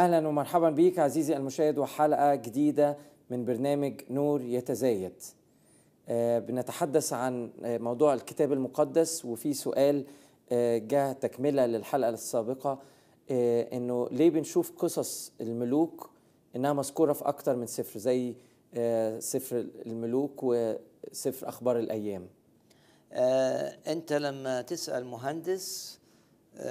أهلا 0.00 0.28
ومرحبا 0.28 0.70
بك 0.70 0.98
عزيزي 0.98 1.36
المشاهد 1.36 1.78
وحلقة 1.78 2.34
جديدة 2.34 2.96
من 3.30 3.44
برنامج 3.44 4.00
نور 4.10 4.42
يتزايد. 4.42 5.12
آه، 6.08 6.38
بنتحدث 6.38 7.12
عن 7.12 7.50
آه، 7.64 7.78
موضوع 7.78 8.14
الكتاب 8.14 8.52
المقدس 8.52 9.24
وفي 9.24 9.54
سؤال 9.54 10.04
آه، 10.52 10.78
جاء 10.78 11.12
تكملة 11.12 11.66
للحلقة 11.66 12.08
السابقة 12.10 12.78
إنه 13.72 14.08
ليه 14.10 14.30
بنشوف 14.30 14.72
قصص 14.78 15.32
الملوك 15.40 16.10
إنها 16.56 16.72
مذكورة 16.72 17.12
في 17.12 17.28
أكتر 17.28 17.56
من 17.56 17.66
سفر 17.66 17.98
زي 17.98 18.34
سفر 19.18 19.66
الملوك 19.86 20.40
وسفر 20.42 21.48
أخبار 21.48 21.78
الأيام؟ 21.78 22.26
أنت 23.92 24.12
لما 24.12 24.62
تسأل 24.62 25.06
مهندس 25.06 25.98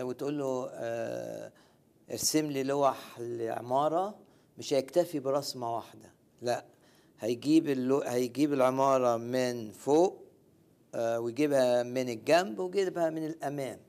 وتقول 0.02 0.40
له 0.40 0.70
ارسم 2.12 2.46
لي 2.46 2.64
لوح 2.64 3.20
لعماره 3.20 4.20
مش 4.58 4.74
هيكتفي 4.74 5.20
برسمة 5.20 5.76
واحدة. 5.76 6.14
لا 6.42 6.66
هيجيب 7.20 7.70
اللو... 7.70 8.00
هيجيب 8.02 8.54
العمارة 8.54 9.18
من 9.18 9.72
فوق 9.72 10.26
آه 10.96 11.20
ويجيبها 11.20 11.84
من 11.84 12.10
الجنب 12.10 12.60
ويجيبها 12.60 13.10
من 13.10 13.26
الأمام. 13.26 13.80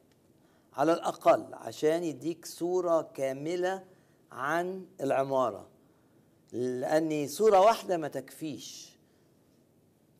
على 0.72 0.92
الأقل 0.92 1.54
عشان 1.54 2.04
يديك 2.04 2.46
صورة 2.46 3.02
كاملة 3.02 3.84
عن 4.32 4.86
العمارة. 5.00 5.68
لأن 6.52 7.28
صورة 7.28 7.60
واحدة 7.60 7.96
ما 7.96 8.08
تكفيش. 8.08 8.98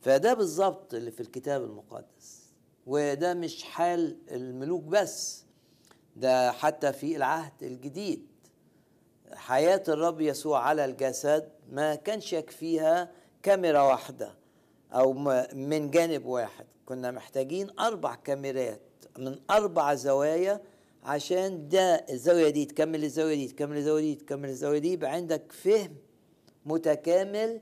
فده 0.01 0.33
بالظبط 0.33 0.93
اللي 0.93 1.11
في 1.11 1.21
الكتاب 1.21 1.63
المقدس. 1.63 2.53
وده 2.85 3.33
مش 3.33 3.63
حال 3.63 4.17
الملوك 4.31 4.83
بس. 4.83 5.45
ده 6.15 6.51
حتى 6.51 6.93
في 6.93 7.15
العهد 7.15 7.63
الجديد. 7.63 8.27
حياة 9.33 9.83
الرب 9.87 10.21
يسوع 10.21 10.59
على 10.63 10.85
الجسد 10.85 11.49
ما 11.71 11.95
كانش 11.95 12.33
يكفيها 12.33 13.11
كاميرا 13.43 13.81
واحدة 13.81 14.33
أو 14.93 15.13
من 15.53 15.91
جانب 15.91 16.25
واحد. 16.25 16.65
كنا 16.85 17.11
محتاجين 17.11 17.79
أربع 17.79 18.15
كاميرات 18.15 18.81
من 19.17 19.39
أربع 19.51 19.93
زوايا 19.93 20.61
عشان 21.03 21.69
ده 21.69 21.95
الزاوية 22.09 22.49
دي 22.49 22.65
تكمل 22.65 23.03
الزاوية 23.03 23.35
دي 23.35 23.47
تكمل 23.47 23.77
الزاوية 23.77 24.01
دي 24.01 24.15
تكمل 24.15 24.49
الزاوية 24.49 24.79
دي. 24.79 24.91
يبقى 24.91 25.11
عندك 25.11 25.51
فهم 25.51 25.95
متكامل 26.65 27.61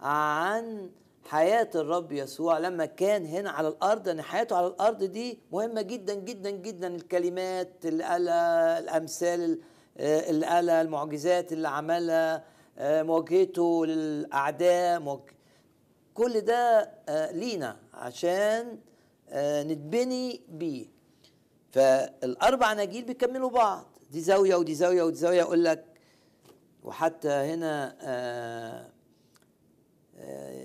عن 0.00 0.90
حياة 1.24 1.70
الرب 1.74 2.12
يسوع 2.12 2.58
لما 2.58 2.86
كان 2.86 3.26
هنا 3.26 3.50
على 3.50 3.68
الأرض 3.68 4.08
أن 4.08 4.22
حياته 4.22 4.56
على 4.56 4.66
الأرض 4.66 5.04
دي 5.04 5.38
مهمة 5.52 5.82
جدا 5.82 6.14
جدا 6.14 6.50
جدا. 6.50 6.86
الكلمات 6.86 7.72
اللي 7.84 8.04
قالها 8.04 8.78
الأمثال 8.78 9.60
آه، 9.98 10.30
اللي 10.30 10.46
قالها 10.46 10.82
المعجزات 10.82 11.52
اللي 11.52 11.68
عملها 11.68 12.44
آه، 12.78 13.02
مواجهته 13.02 13.86
للأعداء 13.86 15.20
كل 16.14 16.40
ده 16.40 16.90
آه، 17.08 17.32
لينا 17.32 17.76
عشان 17.94 18.78
نتبني 19.34 20.40
بيه. 20.48 20.86
فالأربع 21.72 22.72
أناجيل 22.72 23.04
بيكملوا 23.04 23.50
بعض. 23.50 23.86
دي 24.10 24.20
زاوية 24.20 24.54
ودي 24.56 24.74
زاوية 24.74 25.02
ودي 25.02 25.16
زاوية. 25.16 25.42
أقول 25.42 25.64
لك 25.64 25.84
وحتى 26.84 27.28
هنا 27.28 27.96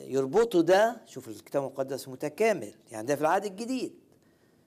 يربطوا 0.08 0.62
ده 0.62 1.02
شوف 1.06 1.28
الكتاب 1.28 1.64
المقدس 1.64 2.08
متكامل 2.08 2.74
يعني 2.92 3.08
ده 3.08 3.16
في 3.16 3.22
العهد 3.22 3.46
الجديد. 3.46 3.94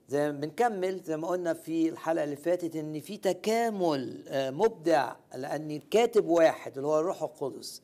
زي 0.09 0.31
ما 0.31 0.39
بنكمل 0.39 1.01
زي 1.03 1.17
ما 1.17 1.27
قلنا 1.27 1.53
في 1.53 1.89
الحلقة 1.89 2.23
اللي 2.23 2.35
فاتت 2.35 2.75
إن 2.75 2.99
في 2.99 3.17
تكامل 3.17 4.23
آه، 4.27 4.49
مبدع 4.51 5.15
لأن 5.35 5.71
الكاتب 5.71 6.25
واحد 6.27 6.75
اللي 6.77 6.87
هو 6.87 6.99
الروح 6.99 7.23
القدس 7.23 7.81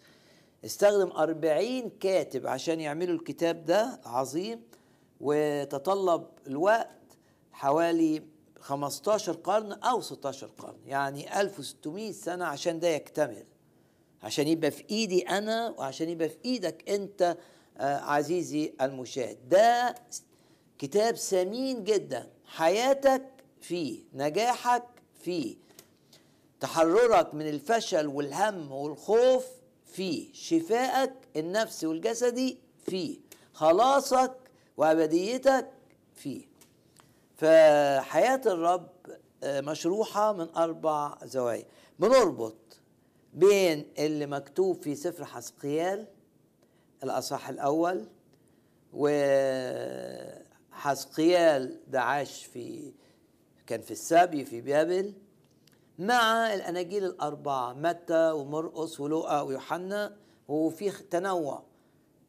استخدم 0.65 1.11
أربعين 1.11 1.89
كاتب 1.99 2.47
عشان 2.47 2.79
يعملوا 2.79 3.15
الكتاب 3.15 3.65
ده 3.65 3.99
عظيم 4.05 4.61
وتطلب 5.21 6.27
الوقت 6.47 6.89
حوالي 7.51 8.21
15 8.59 9.33
قرن 9.33 9.71
أو 9.71 10.01
16 10.01 10.47
قرن 10.57 10.77
يعني 10.85 11.41
1600 11.41 12.11
سنة 12.11 12.45
عشان 12.45 12.79
ده 12.79 12.87
يكتمل. 12.87 13.43
عشان 14.25 14.47
يبقى 14.47 14.71
في 14.71 14.83
ايدي 14.91 15.21
أنا 15.29 15.69
وعشان 15.77 16.09
يبقى 16.09 16.29
في 16.29 16.37
إيدك 16.45 16.89
انت 16.89 17.37
آه، 17.77 17.97
عزيزي 17.99 18.73
المشاهد. 18.81 19.37
ده 19.49 19.95
كتاب 20.79 21.15
ثمين 21.15 21.83
جدا. 21.83 22.29
حياتك 22.45 23.23
فيه 23.61 24.03
نجاحك 24.13 24.83
فيه 25.23 25.55
تحررك 26.59 27.33
من 27.33 27.49
الفشل 27.49 28.07
والهم 28.07 28.71
والخوف 28.71 29.45
فيه 29.85 30.33
شفائك 30.33 31.13
النفسي 31.35 31.87
والجسدي 31.87 32.57
فيه 32.85 33.17
خلاصك 33.53 34.33
وأبديتك 34.77 35.69
فيه. 36.15 36.41
فحياة 37.37 38.41
الرب 38.45 38.89
آه، 39.43 39.61
مشروحة 39.61 40.33
من 40.33 40.49
أربع 40.55 41.17
زوايا. 41.23 41.65
بنربط 41.99 42.55
بين 43.35 43.85
اللي 43.99 44.25
مكتوب 44.25 44.81
في 44.83 44.95
سفر 44.95 45.25
حسقيال 45.25 46.07
الأصح 47.03 47.49
الأول 47.49 48.07
وحسقيال 50.73 51.79
ده 51.87 52.01
عاش 52.01 52.45
في 52.45 52.93
كان 53.67 53.81
في 53.81 53.91
السبي 53.91 54.45
في 54.45 54.61
بابل 54.61 55.13
مع 55.99 56.53
الأناجيل 56.53 57.05
الأربعة 57.05 57.73
متى 57.73 58.31
ومرقس 58.31 58.99
ولوقا 58.99 59.41
ويوحنا 59.41 60.17
وفي 60.47 60.89
تنوع. 60.89 61.63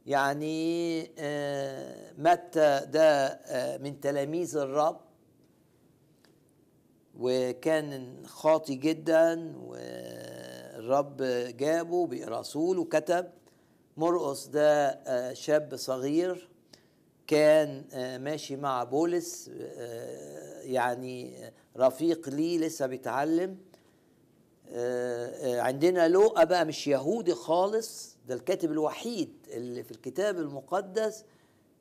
يعني 0.07 1.11
آه، 1.19 2.13
متى 2.19 2.87
ده 2.91 3.27
آه، 3.27 3.77
من 3.79 4.01
تلاميذ 4.01 4.57
الرب 4.57 5.01
وكان 7.19 8.23
خاطي 8.27 8.75
جدا 8.75 9.55
والرب 10.87 11.17
جابه 11.57 12.07
برسول 12.07 12.79
وكتب 12.79 13.27
مرقس 13.97 14.47
ده 14.47 14.89
آه، 14.89 15.33
شاب 15.33 15.77
صغير 15.77 16.49
كان 17.27 17.85
آه، 17.93 18.19
ماشي 18.19 18.57
مع 18.57 18.85
بولس 18.85 19.51
آه، 19.61 20.61
يعني 20.63 21.37
رفيق 21.77 22.29
ليه 22.29 22.59
لسه 22.59 22.87
بيتعلم. 22.87 23.57
عندنا 25.45 26.09
لوقا 26.09 26.45
بقى 26.45 26.65
مش 26.65 26.87
يهودي 26.87 27.35
خالص 27.35 28.17
ده 28.29 28.35
الكاتب 28.35 28.73
الوحيد 28.73 29.33
اللي 29.49 29.83
في 29.83 29.91
الكتاب 29.91 30.39
المقدس 30.39 31.25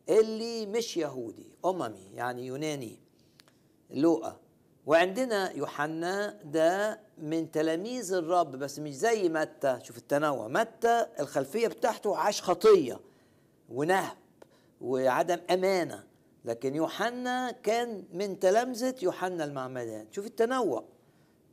اللي 0.10 0.66
مش 0.66 0.98
يهودي 0.98 1.50
أممي 1.66 2.10
يعني 2.16 2.46
يوناني. 2.46 3.00
لوقا. 3.90 4.40
وعندنا 4.86 5.52
يوحنا 5.52 6.40
ده 6.44 7.00
من 7.18 7.52
تلاميذ 7.52 8.14
الرب 8.14 8.52
بس 8.52 8.80
مش 8.80 8.94
زي 8.96 9.30
متى. 9.30 9.80
شوف 9.84 9.98
التنوع. 9.98 10.48
متى 10.48 11.06
الخلفية 11.20 11.68
بتاعته 11.68 12.18
عاش 12.18 12.42
خطية 12.42 13.00
ونهب 13.70 14.18
وعدم 14.82 15.38
أمانة. 15.52 16.04
لكن 16.46 16.76
يوحنا 16.76 17.52
كان 17.52 18.04
من 18.14 18.40
تلامذة 18.40 18.96
يوحنا 19.02 19.44
المعمدان. 19.44 20.08
شوف 20.12 20.26
التنوع. 20.26 20.84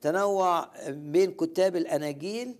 تنوع 0.01 0.69
بين 0.89 1.35
كتاب 1.35 1.77
الأناجيل 1.77 2.59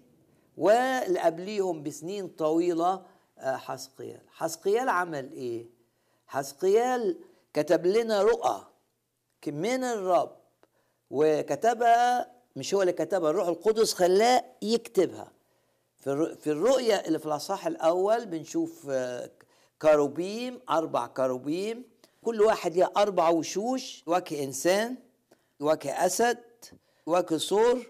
واللي 0.57 1.21
قبليهم 1.21 1.83
بسنين 1.83 2.29
طويلة 2.29 3.07
آه، 3.39 3.57
حسقيال 3.57 4.21
حسقيال 4.29 4.89
عمل 4.89 5.33
إيه؟ 5.33 5.67
حسقيال 6.27 7.19
كتب 7.53 7.87
لنا 7.87 8.23
رؤى 8.23 8.67
من 9.47 9.85
الرب. 9.85 10.42
وكتبها 11.13 12.33
مش 12.57 12.75
هو 12.75 12.81
اللي 12.83 12.93
كتبها 12.93 13.31
الروح 13.31 13.49
القدس 13.49 13.95
خلاه 13.95 14.45
يكتبها. 14.63 15.33
في 15.99 16.07
الر- 16.11 16.35
في 16.35 16.51
الرؤية 16.51 16.95
اللي 16.95 17.19
في 17.19 17.27
الأصحاح 17.27 17.67
الأول 17.67 18.27
بنشوف 18.27 18.87
آه، 18.91 19.31
كروبيم 19.83 20.61
أربع 20.71 21.07
كروبيم 21.07 21.85
كل 22.25 22.43
واحد 22.43 22.75
ليه 22.75 22.93
أربع 22.97 23.29
وشوش 23.29 24.03
وجه 24.07 24.45
إنسان 24.45 24.97
وجه 25.61 26.07
أسد 26.07 26.39
وجه 27.07 27.37
ثور 27.37 27.87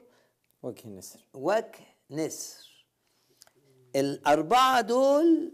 وجه 0.63 0.85
النسر 0.85 1.21
وجه 1.35 1.71
نسر. 2.11 2.87
الأربعة 3.97 4.81
دول 4.81 5.53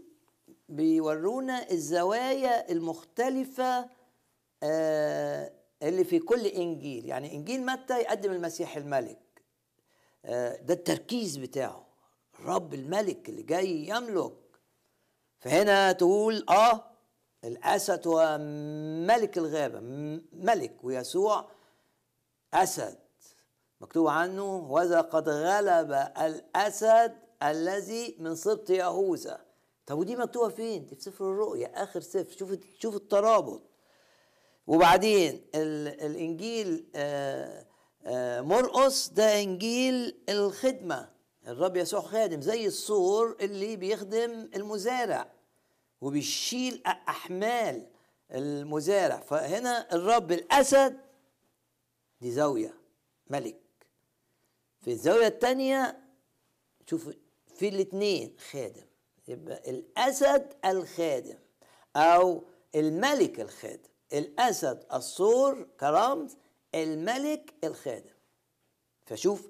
بيورونا 0.69 1.71
الزوايا 1.71 2.71
المختلفة 2.71 3.89
آه، 4.63 5.51
اللي 5.83 6.03
في 6.03 6.19
كل 6.19 6.45
إنجيل 6.45 7.05
يعني 7.05 7.33
إنجيل 7.35 7.65
متى 7.65 7.99
يقدم 7.99 8.31
المسيح 8.31 8.77
الملك؟ 8.77 9.19
آه، 10.25 10.55
ده 10.61 10.73
التركيز 10.73 11.37
بتاعه. 11.37 11.85
الرب 12.39 12.73
الملك 12.73 13.29
اللي 13.29 13.43
جاي 13.43 13.87
يملك. 13.87 14.33
فهنا 15.39 15.91
تقول 15.91 16.45
آه 16.49 16.83
الأسد 17.43 18.07
هو 18.07 18.37
ملك 19.07 19.37
الغابة 19.37 19.79
ملك 20.33 20.83
ويسوع 20.83 21.51
أسد. 22.53 22.99
مكتوب 23.81 24.07
عنه 24.07 24.55
وذا 24.55 25.01
قد 25.01 25.29
غلب 25.29 25.91
الأسد 26.21 27.17
الذي 27.43 28.15
من 28.19 28.35
سبط 28.35 28.69
يهوذا 28.69 29.45
طب 29.85 29.97
ودي 29.97 30.15
مكتوبة 30.15 30.49
فين؟ 30.49 30.85
دي 30.85 30.95
في 30.95 31.01
سفر 31.01 31.25
الرؤيا 31.31 31.83
آخر 31.83 32.01
سفر. 32.01 32.37
شوف 32.37 32.55
شوف 32.79 32.95
الترابط. 32.95 33.61
وبعدين 34.69 35.41
ال- 35.55 36.01
الإنجيل 36.05 36.85
آه، 36.95 37.65
آه، 38.05 38.41
مرقس 38.41 39.07
ده 39.09 39.41
إنجيل 39.41 40.17
الخدمة. 40.29 41.09
الرب 41.47 41.77
يسوع 41.77 42.01
خادم 42.01 42.41
زي 42.41 42.65
السور 42.67 43.37
اللي 43.41 43.75
بيخدم 43.75 44.49
المزارع 44.55 45.31
وبيشيل 46.01 46.81
أحمال 46.85 47.87
المزارع. 48.31 49.19
فهنا 49.19 49.93
الرب 49.95 50.31
الأسد 50.31 50.97
دي 52.21 52.31
زاوية 52.31 52.73
ملك. 53.27 53.59
في 54.81 54.91
الزاوية 54.91 55.27
الثانية 55.27 55.99
شوف 56.89 57.09
في 57.55 57.67
الاثنين 57.67 58.35
خادم. 58.51 58.85
يبقى 59.27 59.69
الأسد 59.69 60.53
الخادم 60.65 61.37
أو 61.95 62.43
الملك 62.75 63.39
الخادم. 63.39 63.88
الأسد 64.13 64.85
الصور 64.93 65.67
كرمز 65.79 66.37
الملك 66.75 67.53
الخادم. 67.63 68.13
فشوف 69.05 69.47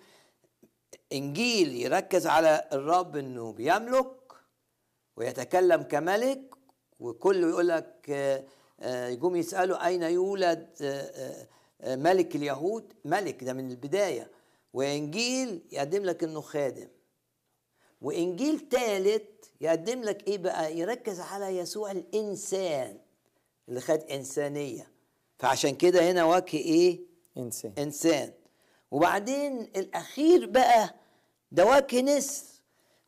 إنجيل 1.13 1.75
يركز 1.75 2.27
على 2.27 2.69
الرب 2.73 3.15
إنه 3.17 3.51
بيملك 3.51 4.15
ويتكلم 5.17 5.81
كملك 5.83 6.41
وكله 6.99 7.49
يقول 7.49 7.67
لك 7.67 8.05
آه، 8.09 8.43
آه، 8.79 9.07
يقوم 9.07 9.35
يسالوا 9.35 9.87
أين 9.87 10.03
يولد 10.03 10.69
آه، 10.81 11.47
ملك 11.95 12.35
اليهود؟ 12.35 12.93
ملك 13.05 13.43
ده 13.43 13.53
من 13.53 13.71
البداية. 13.71 14.31
وإنجيل 14.73 15.61
يقدم 15.71 16.03
لك 16.03 16.23
إنه 16.23 16.41
خادم. 16.41 16.87
وإنجيل 18.01 18.67
ثالث 18.71 19.21
يقدم 19.61 20.01
لك 20.01 20.27
إيه 20.27 20.37
بقى؟ 20.37 20.77
يركز 20.77 21.19
على 21.19 21.57
يسوع 21.57 21.91
الإنسان. 21.91 22.97
اللي 23.69 23.81
خد 23.81 23.99
إنسانية. 24.11 24.91
فعشان 25.39 25.75
كده 25.75 26.11
هنا 26.11 26.25
وجه 26.25 26.57
إيه؟ 26.57 26.99
إنسان. 27.37 27.73
إنسان. 27.77 28.33
وبعدين 28.91 29.61
الأخير 29.61 30.45
بقى 30.45 30.95
ده 31.51 31.65
وجه 31.65 32.01
نسر. 32.01 32.45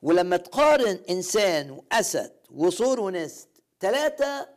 ولما 0.01 0.37
تقارن 0.37 0.99
إنسان 1.09 1.69
وأسد 1.71 2.33
وصور 2.51 2.99
ونسر 2.99 3.47
ثلاثة 3.79 4.49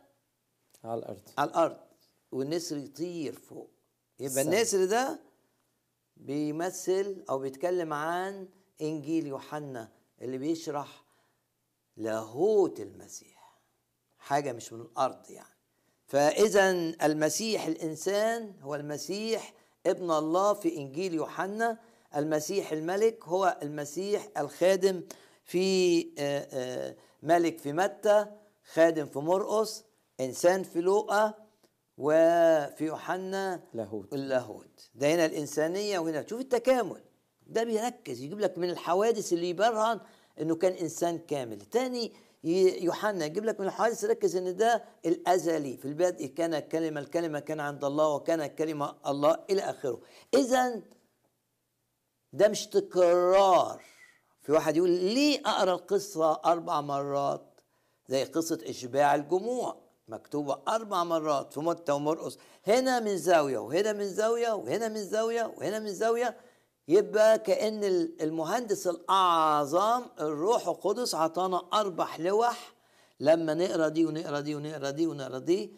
على 0.83 0.99
الأرض. 0.99 1.21
على 1.37 1.49
الأرض. 1.49 1.77
والنسر 2.31 2.77
يطير 2.77 3.33
فوق. 3.39 3.71
يبقى 4.19 4.41
السما. 4.41 4.55
النسر 4.57 4.85
ده 4.85 5.19
بيمثل 6.17 7.23
أو 7.29 7.39
بيتكلم 7.39 7.93
عن 7.93 8.47
إنجيل 8.81 9.27
يوحنا 9.27 9.91
اللي 10.21 10.37
بيشرح 10.37 11.03
لاهوت 11.97 12.79
المسيح. 12.79 13.59
حاجة 14.17 14.53
مش 14.53 14.73
من 14.73 14.81
الأرض 14.81 15.29
يعني. 15.29 15.54
فإذا 16.05 16.69
المسيح 17.03 17.65
الإنسان 17.65 18.53
هو 18.61 18.75
المسيح 18.75 19.53
ابن 19.85 20.11
الله 20.11 20.53
في 20.53 20.77
إنجيل 20.77 21.13
يوحنا. 21.13 21.77
المسيح 22.15 22.71
الملك 22.71 23.23
هو 23.27 23.57
المسيح 23.63 24.27
الخادم 24.37 25.03
في 25.43 25.99
آه، 26.19 26.47
آه، 26.53 26.95
ملك 27.23 27.59
في 27.59 27.73
متى 27.73 28.25
خادم 28.73 29.05
في 29.05 29.19
مرقس 29.19 29.83
إنسان 30.19 30.63
في 30.63 30.81
لوقا 30.81 31.33
وفي 31.97 32.85
يوحنا 32.85 33.61
لاهوت. 33.73 34.13
اللاهوت. 34.13 34.89
ده 34.95 35.15
هنا 35.15 35.25
الإنسانية 35.25 35.99
وهنا. 35.99 36.25
شوف 36.27 36.41
التكامل. 36.41 37.01
ده 37.47 37.63
بيركز 37.63 38.21
يجيب 38.21 38.39
لك 38.39 38.57
من 38.57 38.69
الحوادث 38.69 39.33
اللي 39.33 39.49
يبرهن 39.49 39.99
إنه 40.41 40.55
كان 40.55 40.71
إنسان 40.71 41.17
كامل. 41.17 41.61
تاني 41.61 42.13
يوحنا 42.45 43.25
يجيب 43.25 43.45
لك 43.45 43.59
من 43.59 43.65
الحوادث 43.67 44.03
يركز 44.03 44.35
إن 44.35 44.55
ده 44.55 44.83
الأزلي 45.05 45.77
في 45.77 45.85
البدء 45.85 46.25
كان 46.25 46.53
الكلمة 46.53 46.99
الكلمة 46.99 47.39
كان 47.39 47.59
عند 47.59 47.85
الله 47.85 48.07
وكان 48.07 48.41
الكلمة 48.41 48.95
الله 49.07 49.39
إلى 49.49 49.61
آخره. 49.61 50.01
إذا 50.33 50.81
ده 52.33 52.47
مش 52.47 52.67
تكرار. 52.67 53.81
في 54.41 54.51
واحد 54.51 54.77
يقول 54.77 54.89
ليه 54.89 55.41
أقرأ 55.45 55.73
القصة 55.73 56.33
أربع 56.45 56.81
مرات؟ 56.81 57.61
زي 58.07 58.23
قصة 58.23 58.59
إشباع 58.63 59.15
الجموع 59.15 59.77
مكتوبة 60.07 60.61
أربع 60.67 61.03
مرات 61.03 61.53
في 61.53 61.59
متى 61.59 61.91
ومرقس. 61.91 62.37
هنا 62.67 62.99
من 62.99 63.17
زاوية 63.17 63.57
وهنا 63.57 63.93
من 63.93 64.07
زاوية 64.07 64.51
وهنا 64.51 64.87
من 64.87 65.03
زاوية 65.03 65.53
وهنا 65.57 65.79
من 65.79 65.93
زاوية. 65.93 66.37
يبقى 66.87 67.37
ال- 67.83 68.21
المهندس 68.21 68.87
الأعظم 68.87 70.05
الروح 70.19 70.67
القدس 70.67 71.15
عطانا 71.15 71.61
أربع 71.73 72.15
لوح. 72.19 72.73
لما 73.19 73.53
نقرأ 73.53 73.87
دي 73.87 74.05
ونقرأ 74.05 74.39
دي 74.39 74.55
ونقرأ 74.55 74.89
دي 74.89 75.07
ونقرأ 75.07 75.39
دي 75.39 75.73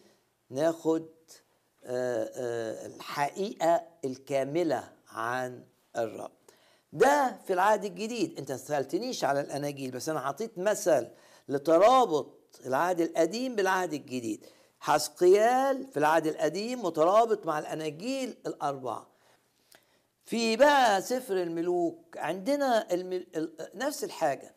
ناخد 0.49 1.05
آه، 1.83 2.31
آه، 2.35 2.85
الحقيقة 2.87 3.81
الكاملة 4.05 4.93
عن 5.09 5.63
الرب. 5.97 6.31
ده 6.93 7.37
في 7.47 7.53
العهد 7.53 7.85
الجديد. 7.85 8.37
انت 8.39 8.51
ما 8.51 8.57
سألتنيش 8.57 9.23
على 9.23 9.41
الأناجيل 9.41 9.91
بس 9.91 10.09
أنا 10.09 10.19
حطيت 10.19 10.57
مثل 10.57 11.07
لترابط 11.49 12.59
العهد 12.65 13.01
القديم 13.01 13.55
بالعهد 13.55 13.93
الجديد. 13.93 14.45
حسقيال 14.79 15.87
في 15.87 15.97
العهد 15.97 16.27
القديم 16.27 16.85
مترابط 16.85 17.45
مع 17.45 17.59
الأناجيل 17.59 18.37
الأربعة. 18.47 19.07
في 20.27 20.55
بقى 20.55 21.01
سفر 21.01 21.41
الملوك 21.41 22.17
عندنا 22.17 22.93
المل... 22.93 23.27
ال- 23.35 23.69
نفس 23.75 24.03
الحاجة. 24.03 24.55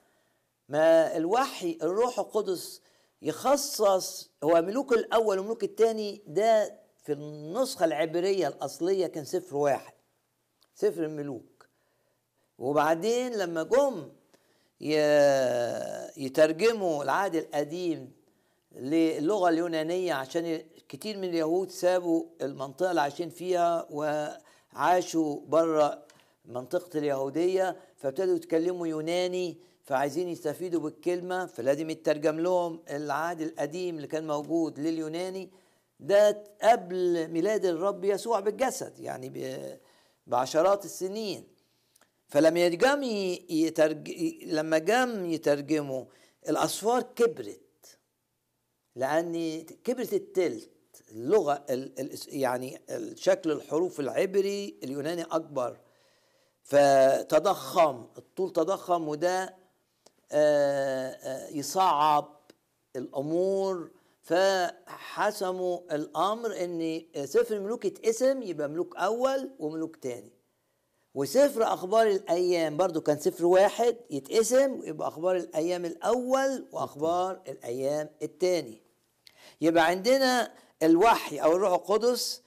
ما 0.69 1.17
الوحي 1.17 1.79
الروح 1.83 2.19
القدس 2.19 2.83
يخصص 3.23 4.31
هو 4.45 4.62
ملوك 4.62 4.93
الأول 4.93 5.39
وملوك 5.39 5.65
الثاني 5.65 6.23
ده 6.27 6.81
في 7.05 7.12
النسخة 7.12 7.85
العبرية 7.85 8.49
الأصلية 8.49 9.07
كان 9.07 9.25
سفر 9.25 9.57
واحد 9.57 9.93
سفر 10.75 11.05
الملوك. 11.05 11.67
وبعدين 12.59 13.33
لما 13.33 13.62
جم 13.62 14.12
يترجموا 16.17 17.03
العهد 17.05 17.35
القديم 17.35 18.12
للغة 18.73 19.49
اليونانية 19.49 20.15
عشان 20.15 20.62
كتير 20.89 21.17
من 21.19 21.25
اليهود 21.29 21.71
سابوا 21.71 22.25
المنطقة 22.43 22.91
اللي 22.91 23.00
عايشين 23.00 23.31
فيها 23.31 23.87
وعاشوا 24.75 25.41
بره 25.47 26.03
منطقة 26.45 26.99
اليهودية 26.99 27.77
فابتدوا 27.97 28.37
يتكلموا 28.37 28.87
يوناني 28.87 29.59
فعايزين 29.83 30.29
يستفيدوا 30.29 30.81
بالكلمة 30.81 31.47
فلازم 31.47 31.91
يترجم 31.91 32.41
لهم 32.41 32.83
العهد 32.91 33.41
القديم 33.41 33.97
اللي 33.97 34.07
كان 34.07 34.27
موجود 34.27 34.79
لليوناني. 34.79 35.50
ده 36.00 36.45
قبل 36.62 37.29
ميلاد 37.29 37.65
الرب 37.65 38.05
يسوع 38.05 38.41
بالجسد 38.41 38.99
يعني 38.99 39.33
بعشرات 40.27 40.85
السنين. 40.85 41.49
فلما 42.29 42.61
يجم 42.67 43.03
ي- 43.03 43.47
يترج... 43.50 44.11
لما 44.45 44.79
جم 44.79 45.25
يترجموا 45.31 46.05
الاصفار 46.49 47.03
كبرت 47.03 47.99
لأن 48.97 49.61
كبرت 49.85 50.12
التلت. 50.15 50.71
اللغة 51.11 51.64
ال... 51.71 52.00
ال... 52.00 52.19
يعني 52.29 52.81
شكل 53.17 53.50
الحروف 53.50 54.00
العبري 54.00 54.79
اليوناني 54.83 55.23
أكبر. 55.23 55.76
فتضخم 56.62 58.07
الطول 58.19 58.52
تضخم 58.52 59.09
وده 59.09 59.55
آه، 60.33 61.11
آه، 61.11 61.49
يصعب 61.49 62.40
الأمور. 62.97 63.90
فحسموا 64.23 65.95
الأمر 65.95 66.64
إن 66.64 67.02
سفر 67.25 67.57
الملوك 67.57 67.85
يتقسم 67.85 68.43
يبقى 68.43 68.69
ملوك 68.69 68.97
أول 68.97 69.50
وملوك 69.59 69.97
تاني. 69.97 70.33
وسفر 71.14 71.62
أخبار 71.62 72.07
الأيام 72.07 72.76
برضو 72.76 73.00
كان 73.00 73.19
سفر 73.19 73.47
واحد 73.47 73.97
يتقسم 74.11 74.81
ويبقى 74.81 75.09
أخبار 75.09 75.37
الأيام 75.37 75.85
الأول 75.85 76.67
وأخبار 76.73 77.43
الأيام 77.49 78.09
الثاني 78.23 78.83
يبقى 79.61 79.87
عندنا 79.87 80.52
الوحي 80.83 81.39
أو 81.39 81.53
الروح 81.57 81.73
القدس 81.73 82.43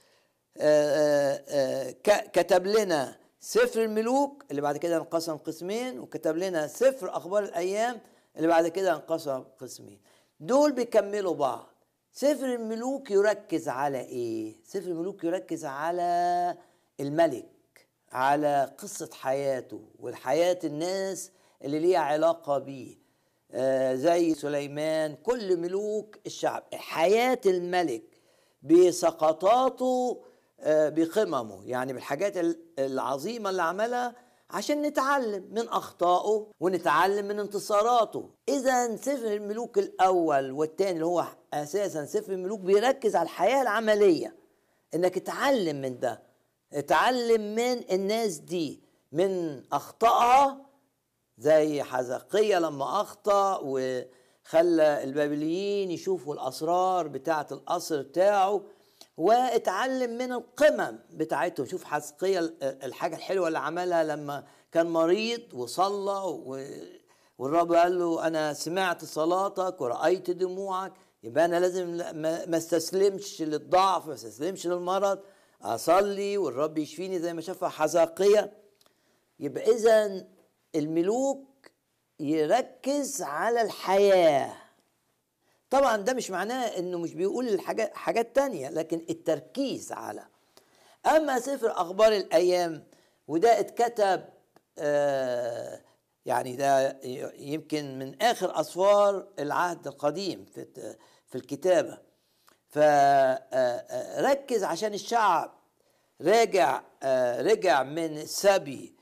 آه، 0.58 1.44
آه، 1.48 1.90
ك- 1.90 2.30
كتب 2.30 2.66
لنا 2.66 3.16
سفر 3.40 3.82
الملوك 3.84 4.44
اللي 4.50 4.62
بعد 4.62 4.76
كده 4.76 4.96
انقسم 4.96 5.36
قسمين 5.36 5.98
وكتب 5.98 6.36
لنا 6.36 6.66
سفر 6.66 7.16
أخبار 7.16 7.42
الأيام 7.44 8.00
اللي 8.36 8.48
بعد 8.48 8.68
كده 8.68 8.94
انقسم 8.94 9.44
قسمين. 9.60 10.00
دول 10.40 10.72
بيكملوا 10.72 11.34
بعض. 11.34 11.66
سفر 12.12 12.44
الملوك 12.54 13.10
يركز 13.10 13.68
على 13.68 14.00
إيه؟ 14.00 14.56
سفر 14.64 14.88
الملوك 14.90 15.24
يركز 15.24 15.64
على 15.64 16.56
الملك 17.00 17.86
على 18.12 18.74
قصة 18.78 19.10
حياته 19.12 19.80
والحياة 19.98 20.58
الناس 20.64 21.30
اللي 21.64 21.78
ليها 21.78 21.98
علاقة 21.98 22.58
بيه. 22.58 22.96
آه 23.52 23.94
زي 23.94 24.34
سليمان 24.34 25.16
كل 25.16 25.56
ملوك 25.56 26.16
الشعب. 26.26 26.62
حياة 26.74 27.40
الملك 27.46 28.02
بسقطاته 28.64 30.22
آه، 30.60 30.88
بقممه. 30.88 31.64
يعني 31.64 31.92
بالحاجات 31.92 32.36
ال- 32.36 32.60
العظيمة 32.78 33.50
اللي 33.50 33.62
عملها 33.62 34.14
عشان 34.50 34.82
نتعلم 34.82 35.48
من 35.50 35.68
أخطائه 35.68 36.46
ونتعلم 36.60 37.28
من 37.28 37.40
انتصاراته. 37.40 38.30
إذا 38.48 38.96
سفر 38.96 39.26
الملوك 39.34 39.78
الأول 39.78 40.50
والثاني 40.52 40.90
اللي 40.90 41.06
هو 41.06 41.24
أساسا 41.54 42.04
سفر 42.04 42.32
الملوك 42.32 42.60
بيركز 42.60 43.16
على 43.16 43.24
الحياة 43.24 43.62
العملية. 43.62 44.36
إنك 44.94 45.14
تتعلم 45.18 45.80
من 45.80 45.98
ده. 46.00 46.22
اتعلم 46.72 47.54
من 47.54 47.92
الناس 47.92 48.36
دي 48.36 48.82
من 49.12 49.62
أخطائها. 49.72 50.66
زي 51.38 51.82
حزقية 51.82 52.58
لما 52.58 53.00
أخطأ 53.00 53.58
وخلى 54.54 55.04
البابليين 55.04 55.90
يشوفوا 55.90 56.34
الأسرار 56.34 57.08
بتاعة 57.08 57.46
القصر 57.52 58.02
بتاعه 58.02 58.62
واتعلم 59.16 60.18
من 60.18 60.32
القمم 60.32 60.98
بتاعتهم. 61.12 61.66
شوف 61.66 61.84
حزقية 61.84 62.54
الحاجة 62.62 63.16
الحلوة 63.16 63.48
اللي 63.48 63.58
عملها 63.58 64.04
لما 64.04 64.44
كان 64.72 64.86
مريض 64.86 65.40
وصلى 65.54 66.22
و... 66.24 66.64
والرب 67.38 67.72
قال 67.72 67.98
له 67.98 68.26
أنا 68.26 68.52
سمعت 68.52 69.04
صلاتك 69.04 69.80
ورأيت 69.80 70.30
دموعك 70.30 70.92
يبقى 71.22 71.44
أنا 71.44 71.60
لازم 71.60 71.86
ما 71.96 72.46
ما 72.46 72.56
استسلمش 72.56 73.42
للضعف 73.42 74.06
ما 74.06 74.14
استسلمش 74.14 74.66
للمرض 74.66 75.18
أصلي 75.62 76.38
والرب 76.38 76.78
يشفيني 76.78 77.18
زي 77.18 77.32
ما 77.34 77.40
شافها 77.40 77.68
حزقية. 77.68 78.52
يبقى 79.40 79.70
إذا 79.72 80.26
الملوك 80.74 81.48
يركز 82.20 83.22
على 83.22 83.62
الحياة. 83.62 84.52
طبعا 85.70 85.96
ده 85.96 86.12
مش 86.12 86.30
معناه 86.30 86.66
إنه 86.78 86.98
مش 86.98 87.14
بيقول 87.14 87.48
الحاجات 87.48 87.94
حاجات 87.96 88.36
تانية 88.36 88.68
لكن 88.70 89.06
التركيز 89.10 89.92
على. 89.92 90.26
أما 91.06 91.40
سفر 91.40 91.70
أخبار 91.72 92.12
الأيام 92.12 92.86
وده 93.28 93.60
اتكتب 93.60 94.24
آه 94.78 95.80
يعني 96.26 96.56
ده 96.56 96.98
يمكن 97.38 97.98
من 97.98 98.22
آخر 98.22 98.60
اسفار 98.60 99.28
العهد 99.38 99.86
القديم 99.86 100.44
في 100.44 100.66
في 101.26 101.34
الكتابة. 101.34 101.98
فركز 102.68 104.64
عشان 104.64 104.94
الشعب 104.94 105.54
راجع 106.20 106.82
آه 107.02 107.42
رجع 107.42 107.82
من 107.82 108.18
السبي 108.18 108.94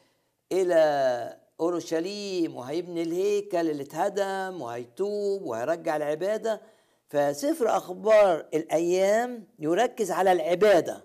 إلى 0.53 1.42
أورشليم 1.63 2.57
وهيبني 2.57 3.03
الهيكل 3.03 3.71
اللي 3.71 3.83
اتهدم 3.83 4.63
وهيتوب 4.63 5.43
وهيرجع 5.43 5.97
العبادة. 5.97 6.61
فسفر 7.09 7.77
أخبار 7.77 8.47
الأيام 8.55 9.47
يركز 9.59 10.11
على 10.11 10.33
العبادة. 10.33 11.05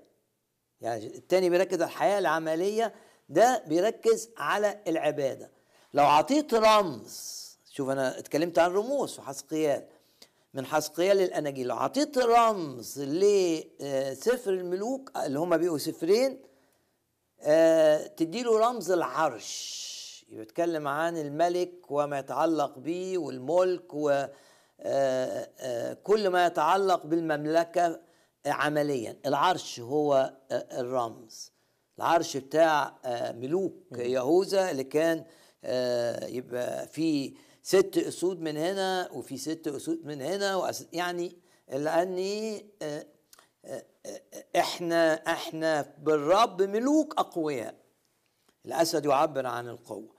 يعني 0.82 1.18
التاني 1.18 1.50
بيركز 1.50 1.82
على 1.82 1.86
الحياة 1.92 2.20
العملية 2.20 2.94
ده 3.30 3.64
بيركز 3.68 4.30
على 4.38 4.80
العبادة. 4.88 5.52
لو 5.94 6.06
عطيت 6.06 6.54
رمز 6.54 7.48
شوف 7.72 7.90
أنا 7.90 8.20
اتكلمت 8.20 8.60
عن 8.60 8.72
رموز 8.72 9.14
في 9.16 9.22
حسقيال 9.22 9.84
من 10.54 10.66
حسقيال 10.66 11.18
للأناجيل 11.18 11.68
لو 11.68 11.76
عطيت 11.76 12.18
رمز 12.18 13.00
لسفر 13.02 14.52
الملوك 14.54 15.12
اللي 15.18 15.40
هما 15.40 15.58
بيبقوا 15.58 15.78
سفرين 15.78 16.42
آه 17.42 18.08
تديله 18.08 18.60
رمز 18.60 18.92
العرش. 18.92 19.97
يتكلم 20.30 20.88
عن 20.88 21.18
الملك 21.18 21.92
وما 21.92 22.20
يتعلق 22.20 22.78
به 22.80 23.18
والملك 23.18 23.94
وكل 23.94 24.30
ما 26.30 26.46
يتعلق 26.46 27.06
بالمملكة 27.06 28.00
عمليا. 28.46 29.18
العرش 29.26 29.80
هو 29.80 30.34
الرمز. 30.52 31.52
العرش 31.98 32.38
بتاع 32.38 32.98
ملوك 33.36 33.84
يهوذا 33.92 34.72
اللي 34.72 34.84
كان 34.84 35.26
يبقى 36.36 36.88
في 36.88 37.34
ست 37.64 37.98
أسود 37.98 38.42
من 38.42 38.58
هنا 38.58 39.10
وفي 39.12 39.38
ست 39.38 39.68
أسود 39.68 40.06
من 40.06 40.22
هنا 40.22 40.72
يعني 40.94 41.38
لأني 41.70 42.66
إحنا 44.56 45.14
إحنا 45.14 45.94
بالرب 45.98 46.62
ملوك 46.62 47.14
أقوياء. 47.20 47.76
الأسد 48.66 49.06
يعبر 49.06 49.46
عن 49.46 49.68
القوة. 49.70 50.17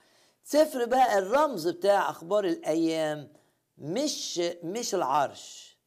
سفر 0.51 0.85
بقى 0.85 1.19
الرمز 1.19 1.69
بتاع 1.69 2.11
أخبار 2.11 2.45
الأيام 2.45 3.33
مش 3.79 4.39
مش 4.63 4.95
العرش. 4.95 5.79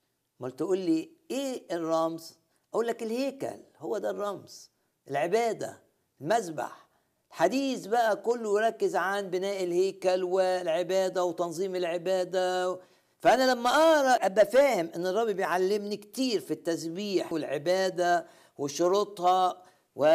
أمال 0.41 0.56
تقول 0.56 0.77
لي 0.77 1.12
إيه 1.32 1.63
الرمز؟ 1.72 2.38
أقول 2.74 2.88
لك 2.88 3.03
الهيكل 3.03 3.60
هو 3.77 3.98
ده 3.98 4.10
الرمز. 4.10 4.72
العبادة 5.10 5.82
المذبح. 6.22 6.88
الحديث 7.30 7.86
بقى 7.86 8.15
كله 8.15 8.62
يركز 8.62 8.96
عن 8.96 9.30
بناء 9.30 9.63
الهيكل 9.63 10.24
والعبادة 10.24 11.24
وتنظيم 11.25 11.75
العبادة. 11.75 12.80
فأنا 13.22 13.51
لما 13.51 13.70
أقرأ 13.70 14.25
أبقى 14.25 14.46
فاهم 14.46 14.91
إن 14.96 15.06
الرب 15.08 15.27
بيعلمني 15.27 15.98
كتير 15.98 16.39
في 16.41 16.51
التسبيح 16.51 17.34
والعبادة 17.34 18.25
وشروطها 18.58 19.63
و 19.96 20.06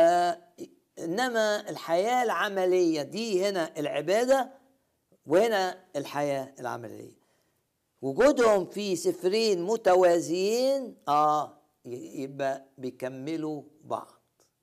إنما 0.99 1.71
الحياة 1.71 2.23
العملية 2.23 3.03
دي 3.03 3.49
هنا 3.49 3.79
العبادة 3.79 4.51
وهنا 5.27 5.85
الحياة 5.97 6.55
العملية. 6.61 7.17
وجودهم 8.03 8.67
في 8.67 8.97
سفرين 8.97 9.63
متوازيين 9.63 10.97
آه 11.09 11.59
يبقى 11.85 12.65
بيكملوا 12.79 13.63
بعض. 13.85 14.09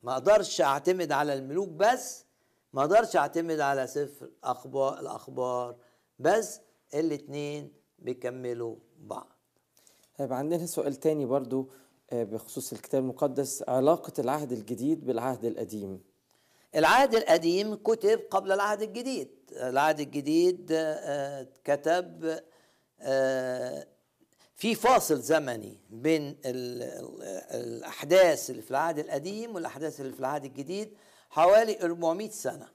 ما 0.04 0.14
أقدرش 0.14 0.62
أعتمد 0.62 1.12
على 1.12 1.34
الملوك 1.34 1.70
بس 1.70 2.26
ما 2.74 2.82
أقدرش 2.82 3.16
أعتمد 3.16 3.60
على 3.60 3.88
سفر 3.88 4.30
أخبار 4.44 5.00
الأخبار 5.00 5.76
بس 6.20 6.60
الاتنين 6.94 7.74
بيكملوا 8.00 8.76
بعض. 9.00 9.28
طيب 10.18 10.34
عندنا 10.34 10.66
سؤال 10.66 10.96
تاني 10.96 11.26
برضو 11.26 11.70
بخصوص 12.12 12.74
الكتاب 12.74 13.04
المقدس 13.04 13.64
علاقة 13.68 14.14
العهد 14.20 14.52
الجديد 14.52 15.06
بالعهد 15.06 15.46
القديم. 15.46 16.04
العهد 16.76 17.16
القديم 17.16 17.76
كتب 17.76 18.20
قبل 18.32 18.52
العهد 18.52 18.82
الجديد. 18.82 19.30
العهد 19.52 20.00
الجديد 20.00 20.66
كتب 21.64 22.40
في 24.56 24.76
فاصل 24.76 25.22
زمني 25.22 25.80
بين 25.90 26.40
الأحداث 26.46 28.50
اللي 28.50 28.62
في 28.62 28.72
العهد 28.72 29.00
القديم 29.00 29.56
والأحداث 29.56 30.02
اللي 30.02 30.14
في 30.14 30.20
العهد 30.20 30.46
الجديد 30.46 30.98
حوالي 31.30 31.84
400 31.84 32.30
سنة. 32.30 32.70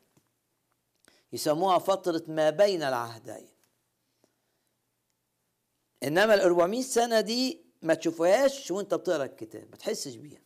يسموها 1.33 1.79
فترة 1.79 2.23
ما 2.29 2.51
بين 2.51 2.83
العهدين. 2.83 3.49
إنما 6.03 6.35
ال 6.35 6.41
400 6.41 6.83
سنة 6.83 7.21
دي 7.21 7.67
ما 7.83 7.95
تشوفهاش 7.95 8.71
وأنت 8.71 8.95
بتقرأ 8.95 9.25
الكتاب 9.25 9.71
ما 9.71 9.77
تحسش 9.77 10.15
بيها. 10.15 10.41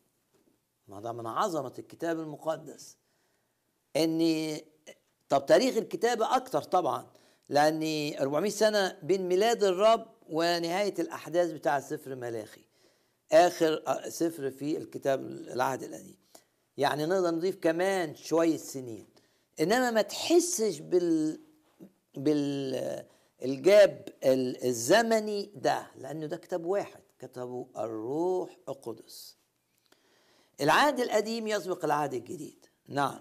ما 0.88 1.00
ده 1.00 1.12
من 1.12 1.26
عظمة 1.26 1.72
الكتاب 1.78 2.20
المقدس. 2.20 2.96
ان 3.96 4.60
طب 5.28 5.46
تاريخ 5.46 5.76
الكتابة 5.76 6.36
أكتر 6.36 6.62
طبعا 6.62 7.06
لأن 7.48 8.12
400 8.20 8.50
سنة 8.50 8.98
بين 9.02 9.28
ميلاد 9.28 9.64
الرب 9.64 10.06
ونهاية 10.30 10.94
الأحداث 10.98 11.50
بتاع 11.50 11.80
سفر 11.80 12.14
ملاخي. 12.14 12.64
آخر 13.32 13.82
سفر 14.08 14.50
في 14.50 14.76
الكتاب 14.76 15.20
العهد 15.26 15.82
القديم. 15.82 16.16
يعني 16.76 17.06
نقدر 17.06 17.30
نضيف 17.30 17.56
كمان 17.56 18.14
شوية 18.14 18.56
سنين. 18.56 19.06
إنما 19.60 19.90
ما 19.90 20.02
تحسش 20.02 20.78
بال 20.78 21.40
بال 22.16 23.04
الجاب 23.42 24.08
الزمني 24.64 25.50
ده 25.54 25.86
لأنه 25.96 26.26
ده 26.26 26.36
كتاب 26.36 26.64
واحد 26.64 27.00
كتبه 27.18 27.66
الروح 27.76 28.56
القدس. 28.68 29.36
العهد 30.60 31.00
القديم 31.00 31.46
يسبق 31.46 31.84
العهد 31.84 32.14
الجديد. 32.14 32.66
نعم. 32.88 33.20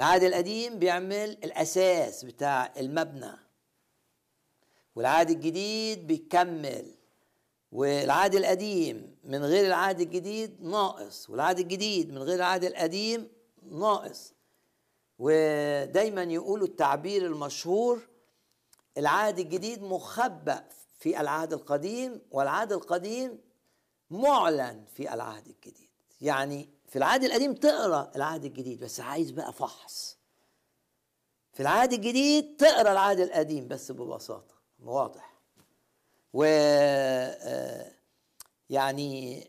العهد 0.00 0.22
القديم 0.22 0.78
بيعمل 0.78 1.30
الأساس 1.30 2.24
بتاع 2.24 2.72
المبنى 2.76 3.32
والعهد 4.96 5.30
الجديد 5.30 6.06
بيكمل 6.06 6.94
والعهد 7.72 8.34
القديم 8.34 9.16
من 9.24 9.44
غير 9.44 9.66
العهد 9.66 10.00
الجديد 10.00 10.62
ناقص 10.62 11.30
والعهد 11.30 11.58
الجديد 11.58 12.12
من 12.12 12.18
غير 12.18 12.34
العهد 12.34 12.64
القديم 12.64 13.28
ناقص. 13.62 14.32
ودايما 15.18 16.22
يقولوا 16.22 16.66
التعبير 16.66 17.26
المشهور 17.26 18.08
العهد 18.98 19.38
الجديد 19.38 19.82
مخبأ 19.82 20.64
في 20.98 21.20
العهد 21.20 21.52
القديم 21.52 22.20
والعهد 22.30 22.72
القديم 22.72 23.38
معلن 24.10 24.84
في 24.94 25.14
العهد 25.14 25.46
الجديد. 25.46 25.90
يعني 26.20 26.68
في 26.90 26.96
العهد 26.96 27.24
القديم 27.24 27.54
تقرأ 27.54 28.12
العهد 28.16 28.44
الجديد 28.44 28.84
بس 28.84 29.00
عايز 29.00 29.30
بقى 29.30 29.52
فحص. 29.52 30.18
في 31.52 31.60
العهد 31.60 31.92
الجديد 31.92 32.56
تقرأ 32.56 32.92
العهد 32.92 33.20
القديم 33.20 33.68
بس 33.68 33.92
ببساطة 33.92 34.54
واضح. 34.84 35.40
و 36.32 36.44
يعني 38.70 39.46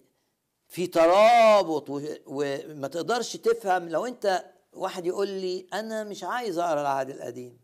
في 0.67 0.87
ترابط 0.87 1.85
وما 2.27 2.87
تقدرش 2.87 3.37
تفهم. 3.37 3.89
لو 3.89 4.05
انت 4.05 4.45
واحد 4.73 5.05
يقول 5.05 5.27
لي 5.27 5.67
أنا 5.73 6.03
مش 6.03 6.23
عايز 6.23 6.57
أقرأ 6.57 6.81
العهد 6.81 7.09
القديم 7.09 7.59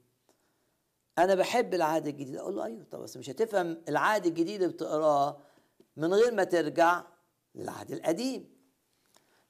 أنا 1.17 1.35
بحب 1.35 1.73
العهد 1.73 2.07
الجديد 2.07 2.35
أقول 2.35 2.55
له 2.55 2.65
أيوه 2.65 2.83
طب 2.91 2.99
بس 2.99 3.17
مش 3.17 3.29
هتفهم 3.29 3.83
العهد 3.89 4.25
الجديد 4.25 4.61
اللي 4.61 4.73
بتقراه 4.73 5.37
من 5.97 6.13
غير 6.13 6.33
ما 6.33 6.43
ترجع 6.43 7.03
للعهد 7.55 7.91
القديم. 7.91 8.56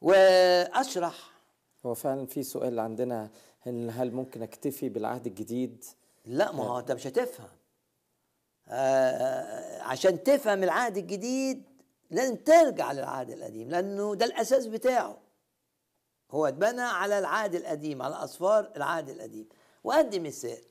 وأشرح. 0.01 1.31
هو 1.85 1.93
فعلا 1.93 2.25
في 2.25 2.43
سؤال 2.43 2.79
عندنا 2.79 3.29
هل 3.59 3.89
هل 3.89 4.11
ممكن 4.11 4.41
أكتفي 4.41 4.89
بالعهد 4.89 5.27
الجديد؟ 5.27 5.85
لا 6.25 6.51
ما 6.51 6.63
هو 6.63 6.79
أنت 6.79 6.91
مش 6.91 7.07
هتفهم. 7.07 7.49
آه 8.67 9.81
عشان 9.81 10.23
تفهم 10.23 10.63
العهد 10.63 10.97
الجديد 10.97 11.63
لازم 12.11 12.35
ترجع 12.35 12.91
للعهد 12.91 13.29
القديم 13.29 13.69
لأنه 13.69 14.15
ده 14.15 14.25
الأساس 14.25 14.67
بتاعه. 14.67 15.17
هو 16.31 16.45
اتبنى 16.45 16.81
على 16.81 17.19
العهد 17.19 17.55
القديم 17.55 18.01
على 18.01 18.15
اصفار 18.15 18.71
العهد 18.75 19.09
القديم. 19.09 19.49
وادي 19.83 20.19
مثال. 20.19 20.61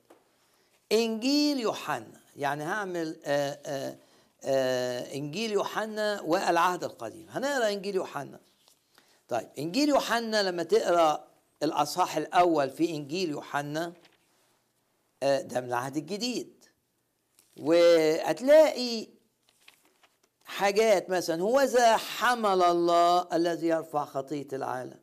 إنجيل 0.93 1.61
يوحنا. 1.61 2.21
يعني 2.37 2.65
هعمل 2.65 3.17
آآ 3.25 3.59
آآ 3.67 3.97
آآ 4.45 5.15
إنجيل 5.15 5.53
يوحنا 5.53 6.21
والعهد 6.21 6.85
القديم. 6.85 7.27
هنقرأ 7.31 7.69
إنجيل 7.69 7.95
يوحنا. 7.95 8.41
طيب 9.29 9.49
إنجيل 9.59 9.89
يوحنا 9.89 10.43
لما 10.43 10.63
تقرأ 10.63 11.27
الأصحاح 11.63 12.17
الأول 12.17 12.71
في 12.71 12.91
إنجيل 12.91 13.31
يوحنا 13.31 13.93
آه، 15.23 15.41
ده 15.41 15.61
من 15.61 15.69
العهد 15.69 15.97
الجديد. 15.97 16.65
وهتلاقي 17.61 19.07
حاجات 20.45 21.11
مثلا 21.11 21.43
هو 21.43 21.61
ذا 21.61 21.97
حمل 21.97 22.63
الله 22.63 23.29
الذي 23.33 23.67
يرفع 23.67 24.05
خطية 24.05 24.49
العالم. 24.53 25.01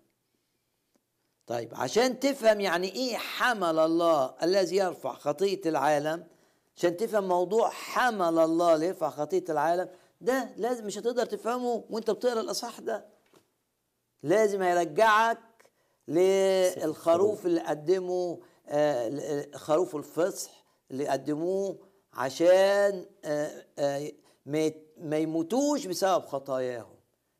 طيب 1.47 1.75
عشان 1.75 2.19
تفهم 2.19 2.61
يعني 2.61 2.91
إيه 2.95 3.17
حمل 3.17 3.79
الله 3.79 4.35
الذي 4.43 4.75
يرفع 4.75 5.13
خطية 5.13 5.61
العالم 5.65 6.27
عشان 6.77 6.97
تفهم 6.97 7.27
موضوع 7.27 7.69
حمل 7.69 8.39
الله 8.39 8.75
اللي 8.75 8.85
يرفع 8.87 9.09
خطية 9.09 9.43
العالم 9.49 9.89
ده 10.21 10.49
لازم 10.57 10.85
مش 10.85 10.97
هتقدر 10.97 11.25
تفهمه 11.25 11.83
وأنت 11.89 12.11
بتقرأ 12.11 12.41
الأصحاح 12.41 12.79
ده. 12.79 13.12
لازم 14.23 14.61
هيرجعك 14.61 15.39
للخروف 16.07 17.45
اللي 17.45 17.61
قدمه 17.61 18.39
آه، 18.67 19.09
ل- 19.09 19.55
خروف 19.55 19.95
الفصح 19.95 20.63
اللي 20.91 21.07
قدموه 21.07 21.77
عشان 22.13 23.05
آه، 23.25 23.65
آه، 23.79 24.11
ما 24.97 25.17
يموتوش 25.17 25.85
بسبب 25.87 26.25
خطاياهم. 26.25 26.93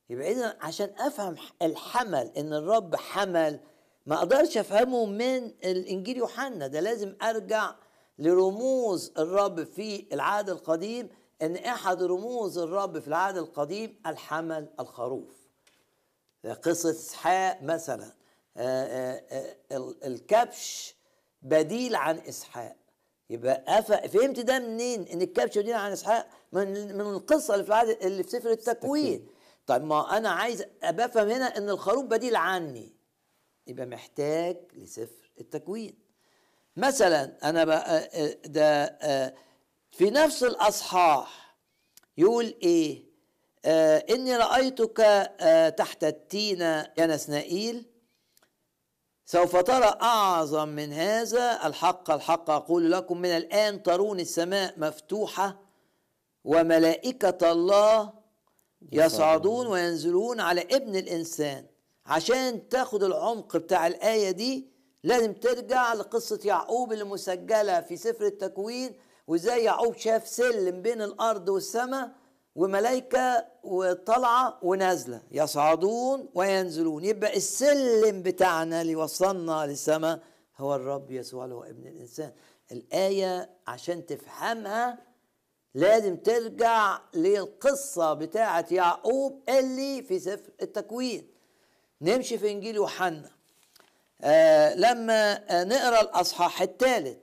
يبقى 0.09 0.31
اذا 0.31 0.57
عشان 0.61 0.89
أفهم 0.99 1.35
الحمل 1.61 2.31
إن 2.37 2.53
الرب 2.53 2.95
حمل 2.95 3.59
ما 4.05 4.15
أقدرش 4.15 4.57
أفهمه 4.57 5.05
من 5.05 5.43
الإنجيل 5.65 6.17
يوحنا. 6.17 6.67
ده 6.67 6.79
لازم 6.79 7.15
أرجع 7.21 7.75
لرموز 8.19 9.11
الرب 9.17 9.63
في 9.63 10.05
العهد 10.13 10.49
القديم 10.49 11.09
إن 11.41 11.55
إحد 11.55 12.03
رموز 12.03 12.57
الرب 12.57 12.99
في 12.99 13.07
العهد 13.07 13.37
القديم 13.37 13.95
الحمل 14.07 14.67
الخروف. 14.79 15.42
قصة 16.45 16.89
إسحاق 16.89 17.61
مثلا. 17.61 18.13
آه، 18.57 18.85
آه، 18.85 19.23
آه، 19.31 19.77
ال- 19.77 20.03
الكبش 20.03 20.95
بديل 21.41 21.95
عن 21.95 22.17
إسحاق. 22.17 22.75
يبقى 23.29 23.81
أف- 23.81 24.07
فهمت 24.07 24.39
ده 24.39 24.59
منين؟ 24.59 25.07
إن 25.07 25.21
الكبش 25.21 25.57
بديل 25.57 25.73
عن 25.73 25.91
إسحاق؟ 25.91 26.27
من 26.51 26.95
من 26.97 27.01
القصة 27.01 27.53
اللي 27.53 27.65
في 27.65 27.69
العهد 27.71 27.89
اللي 27.89 28.23
في 28.23 28.29
سفر 28.29 28.49
التكوين. 28.51 29.27
طيب 29.67 29.83
ما 29.83 30.17
أنا 30.17 30.29
عايز 30.29 30.63
أفهم 30.83 31.29
هنا 31.29 31.57
إن 31.57 31.69
الخروف 31.69 32.05
بديل 32.05 32.35
عني. 32.35 32.95
يبقى 33.67 33.85
محتاج 33.85 34.57
لسفر 34.73 35.31
التكوين. 35.39 35.99
مثلا 36.77 37.49
أنا 37.49 37.63
بقى 37.65 38.09
ده 38.45 38.85
في 39.91 40.09
نفس 40.09 40.43
الأصحاح 40.43 41.55
يقول 42.17 42.55
إيه؟ 42.63 43.12
آه 43.65 44.05
إني 44.09 44.37
رأيتك 44.37 44.99
آه 44.99 45.69
تحت 45.69 46.03
التينه 46.03 46.91
يا 46.97 47.05
نسنائيل. 47.05 47.85
سوف 49.25 49.55
ترى 49.55 49.97
أعظم 50.01 50.67
من 50.69 50.93
هذا. 50.93 51.67
الحق 51.67 52.11
الحق. 52.11 52.49
أقول 52.49 52.91
لكم 52.91 53.17
من 53.17 53.29
الآن 53.29 53.83
ترون 53.83 54.19
السماء 54.19 54.73
مفتوحة 54.79 55.59
وملائكة 56.43 57.51
الله 57.51 58.13
يصعدون 58.91 59.67
وينزلون 59.67 60.39
على 60.39 60.61
ابن 60.61 60.95
الإنسان. 60.95 61.65
عشان 62.05 62.69
تاخد 62.69 63.03
العمق 63.03 63.57
بتاع 63.57 63.87
الآية 63.87 64.31
دي 64.31 64.67
لازم 65.03 65.33
ترجع 65.33 65.93
لقصة 65.93 66.39
يعقوب 66.45 66.93
اللي 66.93 67.03
مسجله 67.03 67.81
في 67.81 67.97
سفر 67.97 68.25
التكوين 68.25 68.95
وإزاي 69.27 69.63
يعقوب 69.63 69.97
شاف 69.97 70.27
سلم 70.27 70.81
بين 70.81 71.01
الأرض 71.01 71.49
والسماء. 71.49 72.11
وملائكة 72.55 73.45
وطالعه 73.63 74.59
ونازلة 74.61 75.21
يصعدون 75.31 76.29
وينزلون. 76.33 77.05
يبقى 77.05 77.37
السلم 77.37 78.21
بتاعنا 78.21 78.81
اللي 78.81 78.95
وصلنا 78.95 79.65
للسماء 79.65 80.19
هو 80.57 80.75
الرب 80.75 81.11
يسوع 81.11 81.43
اللي 81.43 81.55
هو 81.55 81.63
ابن 81.63 81.87
الإنسان. 81.87 82.31
الآية 82.71 83.49
عشان 83.67 84.05
تفهمها 84.05 84.97
لازم 85.75 86.17
ترجع 86.17 86.99
للقصة 87.13 88.13
بتاعة 88.13 88.65
يعقوب 88.71 89.41
اللي 89.49 90.01
في 90.03 90.19
سفر 90.19 90.51
التكوين. 90.61 91.27
نمشي 92.01 92.37
في 92.37 92.51
إنجيل 92.51 92.75
يوحنا. 92.75 93.29
آه 94.21 94.75
لما 94.75 95.33
آه 95.49 95.63
نقرأ 95.63 96.01
الأصحاح 96.01 96.61
الثالث. 96.61 97.17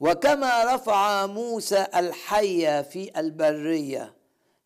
وكما 0.00 0.74
رفع 0.74 1.26
موسى 1.26 1.86
الحية 1.94 2.82
في 2.82 3.20
البرية. 3.20 4.14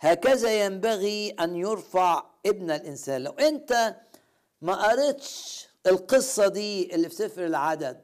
هكذا 0.00 0.64
ينبغي 0.64 1.30
أن 1.30 1.56
يرفع 1.56 2.24
ابن 2.46 2.70
الإنسان. 2.70 3.22
لو 3.22 3.32
أنت 3.32 3.96
ما 4.62 4.88
قريتش 4.88 5.66
القصة 5.86 6.48
دي 6.48 6.94
اللي 6.94 7.08
في 7.08 7.14
سفر 7.14 7.46
العدد 7.46 8.00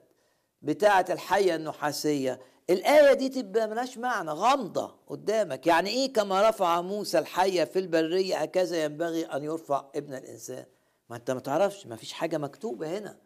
بتاعة 0.62 1.04
الحية 1.10 1.54
النحاسية 1.54 2.40
الآية 2.70 3.12
دي 3.12 3.28
تبقى 3.28 3.68
ملهاش 3.68 3.98
معنى 3.98 4.30
غامضة 4.30 4.96
قدامك. 5.06 5.66
يعني 5.66 5.90
إيه 5.90 6.12
كما 6.12 6.48
رفع 6.48 6.80
موسى 6.80 7.18
الحية 7.18 7.64
في 7.64 7.78
البرية؟ 7.78 8.36
هكذا 8.36 8.84
ينبغي 8.84 9.24
أن 9.24 9.44
يرفع 9.44 9.84
ابن 9.96 10.14
الإنسان. 10.14 10.64
ما 11.10 11.16
أنت 11.16 11.30
ما 11.30 11.40
تعرفش 11.40 11.86
ما 11.86 11.96
فيش 11.96 12.12
حاجة 12.12 12.38
مكتوبة 12.38 12.98
هنا. 12.98 13.18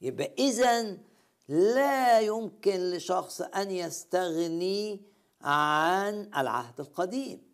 يبقى 0.00 0.32
إذا 0.38 0.96
لا 1.50 2.20
يمكن 2.20 2.90
لشخص 2.90 3.40
أن 3.40 3.70
يستغني 3.70 5.02
عن 5.42 6.30
العهد 6.36 6.80
القديم. 6.80 7.50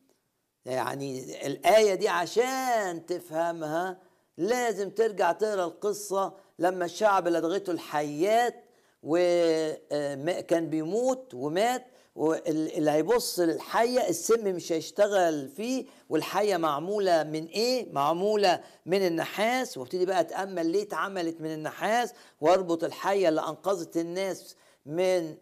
يعني 0.64 1.46
الآية 1.46 1.94
دي 1.94 2.08
عشان 2.08 3.06
تفهمها 3.06 3.98
لازم 4.38 4.90
ترجع 4.90 5.32
تقرأ 5.32 5.64
القصة 5.64 6.34
لما 6.58 6.84
الشعب 6.84 7.28
لدغته 7.28 7.70
الحيات 7.70 8.64
وكان 9.02 10.70
بيموت 10.70 11.34
ومات 11.34 11.86
واللي 12.16 12.90
هيبص 12.90 13.40
للحية 13.40 14.08
السم 14.08 14.44
مش 14.54 14.72
هيشتغل 14.72 15.48
فيه 15.48 15.86
والحية 16.08 16.56
معمولة 16.56 17.22
من 17.22 17.46
إيه؟ 17.46 17.92
معمولة 17.92 18.60
من 18.86 19.06
النحاس. 19.06 19.78
وابتدي 19.78 20.06
بقى 20.06 20.20
أتأمل 20.20 20.66
ليه 20.66 20.82
اتعملت 20.82 21.40
من 21.40 21.52
النحاس 21.54 22.12
وأربط 22.40 22.84
الحية 22.84 23.28
اللي 23.28 23.40
أنقذت 23.40 23.96
الناس 23.96 24.56
من 24.86 25.34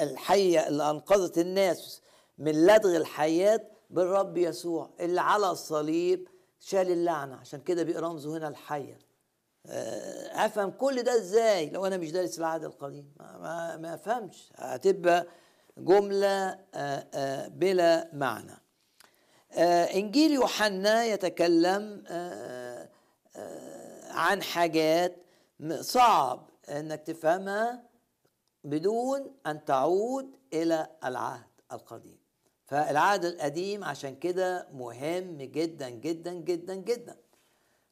الحية 0.00 0.68
اللي 0.68 0.90
أنقذت 0.90 1.38
الناس 1.38 2.00
من 2.38 2.66
لدغ 2.66 2.96
الحيات 2.96 3.72
بالرب 3.90 4.36
يسوع 4.36 4.90
اللي 5.00 5.20
على 5.20 5.50
الصليب 5.50 6.28
شال 6.60 6.90
اللعنة. 6.90 7.36
عشان 7.36 7.60
كده 7.60 7.82
بيرمزوا 7.82 8.38
هنا 8.38 8.48
الحية. 8.48 8.98
أفهم 10.32 10.70
كل 10.70 11.02
ده 11.02 11.16
إزاي؟ 11.16 11.70
لو 11.70 11.86
أنا 11.86 11.96
مش 11.96 12.10
دارس 12.12 12.38
العهد 12.38 12.64
القديم. 12.64 13.12
ما, 13.20 13.38
ما, 13.38 13.76
ما 13.76 13.94
أفهمش. 13.94 14.52
هتبقى 14.56 15.26
جملة 15.78 16.58
بلا 17.48 18.10
معنى. 18.12 18.60
إنجيل 19.94 20.32
يوحنا 20.32 21.04
يتكلم 21.04 22.04
عن 24.10 24.42
حاجات 24.42 25.16
صعب 25.80 26.50
إنك 26.68 27.02
تفهمها 27.02 27.82
بدون 28.64 29.34
أن 29.46 29.64
تعود 29.64 30.36
إلى 30.52 30.88
العهد 31.04 31.50
القديم. 31.72 32.18
فالعهد 32.66 33.24
القديم 33.24 33.84
عشان 33.84 34.16
كده 34.16 34.68
مهم 34.72 35.38
جدا 35.38 35.88
جدا 35.88 36.32
جدا 36.32 36.74
جدا. 36.74 37.16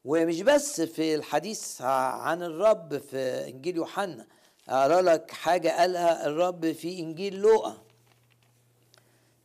ومش 0.05 0.43
بس 0.43 0.81
في 0.81 1.15
الحديث 1.15 1.83
عن 1.83 2.43
الرب 2.43 2.99
في 2.99 3.49
إنجيل 3.49 3.77
يوحنا 3.77 4.27
اقرا 4.69 5.03
لك 5.03 5.31
حاجة 5.31 5.69
قالها 5.81 6.27
الرب 6.27 6.73
في 6.73 6.99
إنجيل 7.01 7.35
لوقا. 7.37 7.79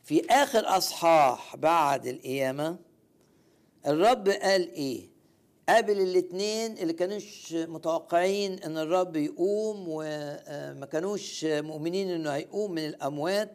في 0.03 0.25
آخر 0.29 0.77
أصحاح 0.77 1.55
بعد 1.55 2.07
القيامة 2.07 2.77
الرب 3.87 4.29
قال 4.29 4.71
إيه؟ 4.73 5.07
قابل 5.69 6.01
الاثنين 6.01 6.77
اللي 6.77 6.93
كانوش 6.93 7.53
متوقعين 7.53 8.59
إن 8.63 8.77
الرب 8.77 9.15
يقوم 9.15 9.85
وما 9.87 10.85
كانوش 10.91 11.43
مؤمنين 11.45 12.09
إنه 12.09 12.29
هيقوم 12.31 12.71
من 12.71 12.85
الأموات 12.85 13.51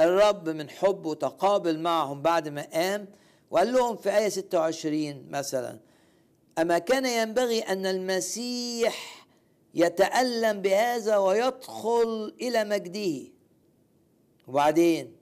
الرب 0.00 0.48
من 0.48 0.70
حبه 0.70 1.14
تقابل 1.14 1.78
معهم 1.78 2.22
بعد 2.22 2.48
ما 2.48 2.62
قام 2.72 3.08
وقال 3.50 3.72
لهم 3.72 3.96
في 3.96 4.16
آية 4.16 4.28
26 4.28 5.26
مثلا 5.30 5.78
أما 6.58 6.78
كان 6.78 7.06
ينبغي 7.06 7.60
أن 7.60 7.86
المسيح 7.86 9.21
يتألم 9.74 10.60
بهذا 10.62 11.16
ويدخل 11.16 12.34
إلى 12.40 12.64
مجده 12.64 13.32
وبعدين 14.48 15.16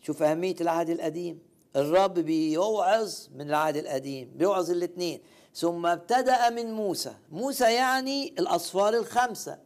شوف 0.00 0.22
أهمية 0.22 0.56
العهد 0.60 0.90
القديم. 0.90 1.48
الرب 1.76 2.14
بيوعظ 2.14 3.14
من 3.34 3.48
العهد 3.48 3.76
القديم 3.76 4.32
بيوعظ 4.34 4.70
الاثنين 4.70 5.20
ثم 5.54 5.86
ابتدأ 5.86 6.50
من 6.50 6.72
موسى. 6.72 7.14
موسى 7.30 7.74
يعني 7.74 8.34
الأصفار 8.38 8.94
الخمسة 8.94 9.58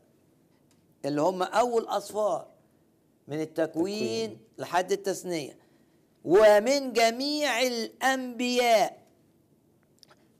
اللي 1.04 1.20
هم 1.20 1.42
أول 1.42 1.84
أصفار 1.84 2.46
من 3.28 3.40
التكوين 3.40 4.28
تكوين. 4.28 4.38
لحد 4.58 4.92
التثنية. 4.92 5.58
ومن 6.24 6.92
جميع 6.92 7.62
الأنبياء 7.62 9.01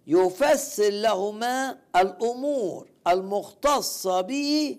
يفسر 0.07 0.91
لهما 0.91 1.79
الأمور 1.97 2.89
المختصة 3.07 4.21
به. 4.21 4.79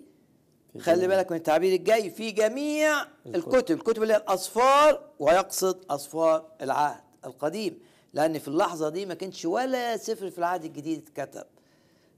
خلي. 0.79 1.07
بالك 1.07 1.31
من 1.31 1.37
التعبير 1.37 1.73
الجاي 1.75 2.09
في 2.09 2.31
جميع 2.31 3.01
الكتب. 3.01 3.35
الكتب. 3.35 3.75
الكتب 3.77 4.03
اللي 4.03 4.13
هي 4.13 4.17
الأصفار 4.17 5.09
ويقصد 5.19 5.85
أصفار 5.89 6.51
العهد 6.61 7.03
القديم 7.25 7.79
لأن 8.13 8.39
في 8.39 8.47
اللحظة 8.47 8.89
دي 8.89 9.05
ما 9.05 9.13
كانش 9.13 9.45
ولا 9.45 9.97
سفر 9.97 10.29
في 10.29 10.37
العهد 10.37 10.65
الجديد 10.65 11.09
اتكتب. 11.17 11.45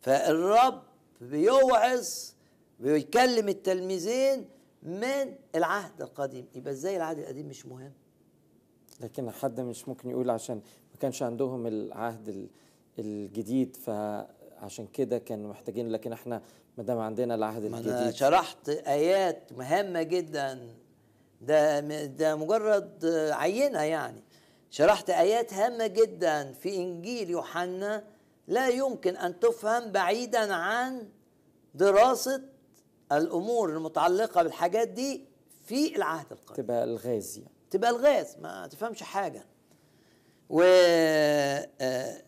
فالرب 0.02 0.82
بيوعظ 1.22 2.08
بيكلم 2.80 3.50
التلميذين 3.50 4.50
من 4.84 5.36
العهد 5.56 6.02
القديم. 6.02 6.46
يبقى 6.56 6.74
إزاي 6.74 6.98
العهد 6.98 7.18
القديم 7.20 7.48
مش 7.48 7.66
مهم؟ 7.66 7.92
لكن 9.00 9.32
حد 9.32 9.60
مش 9.62 9.88
ممكن 9.88 10.10
يقول 10.10 10.30
عشان 10.30 10.56
ما 10.94 11.00
كانش 11.00 11.24
عندهم 11.24 11.68
العهد 11.68 12.30
ال- 12.30 12.48
الجديد 13.00 13.76
فعشان 13.76 14.88
كده 14.94 15.18
كانوا 15.18 15.50
محتاجين 15.50 15.92
لكن 15.92 16.14
إحنا 16.14 16.42
ما 16.78 16.84
دام 16.84 17.00
عندنا 17.00 17.36
العهد 17.36 17.66
ما 17.66 17.78
أنا 17.78 17.98
الجديد. 18.00 18.16
شرحت 18.16 18.70
آيات 18.70 19.54
مهمة 19.54 20.02
جدا. 20.04 20.70
ده 21.42 21.80
ده 22.06 22.36
مجرد 22.36 23.06
عينة 23.32 23.82
يعني. 23.82 24.24
شرحت 24.70 25.10
آيات 25.10 25.54
هامة 25.54 25.88
جدا 25.88 26.52
في 26.54 26.76
إنجيل 26.76 27.30
يوحنا. 27.30 28.04
لا 28.48 28.68
يمكن 28.70 29.18
أن 29.18 29.40
تفهم 29.40 29.92
بعيدا 29.92 30.54
عن 30.54 31.10
دراسة 31.76 32.42
الأمور 33.12 33.70
المتعلقة 33.70 34.44
بالحاجات 34.44 34.88
دي 34.88 35.26
في 35.66 35.96
العهد 35.96 36.32
القديم. 36.32 36.66
تبقى 36.66 36.84
الغاز 36.84 37.38
يعني. 37.38 37.52
تبقى 37.72 37.90
الغاز 37.90 38.36
ما 38.42 38.68
تفهمش 38.68 39.04
حاجة. 39.04 39.46
و 40.50 40.62
آه، 40.64 42.22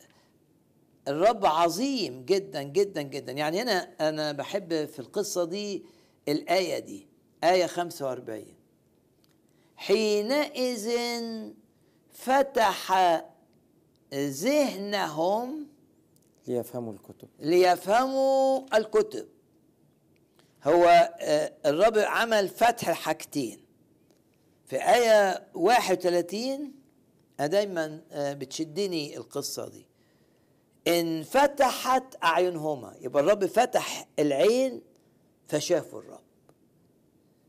الرب 1.07 1.45
عظيم 1.45 2.25
جدا 2.25 2.63
جدا 2.63 3.01
جدا. 3.01 3.31
يعني 3.31 3.61
هنا 3.61 3.93
أنا 4.09 4.31
بحب 4.31 4.85
في 4.85 4.99
القصة 4.99 5.45
دي 5.45 5.83
الآية 6.27 6.79
دي 6.79 7.07
آية 7.43 7.65
45 7.65 8.45
حينئذ 9.75 10.89
فتح 12.11 12.93
ذهنهم 14.13 15.67
ليفهموا 16.47 16.93
الكتب. 16.93 17.27
ليفهموا 17.39 18.77
الكتب. 18.77 19.27
هو 20.63 20.85
آه، 21.21 21.53
الرب 21.65 21.97
عمل 21.97 22.49
فتح 22.49 22.91
حاجتين. 22.91 23.59
في 24.65 24.75
آية 24.75 25.47
31 25.53 26.73
أنا 27.39 27.47
دايما 27.47 28.01
آه، 28.11 28.33
بتشدني 28.33 29.17
القصة 29.17 29.67
دي. 29.69 29.86
انفتحت 30.87 32.23
أعينهما. 32.23 32.95
يبقى 33.01 33.23
الرب 33.23 33.45
فتح 33.45 34.07
العين 34.19 34.81
فشافوا 35.47 35.99
الرب. 35.99 36.19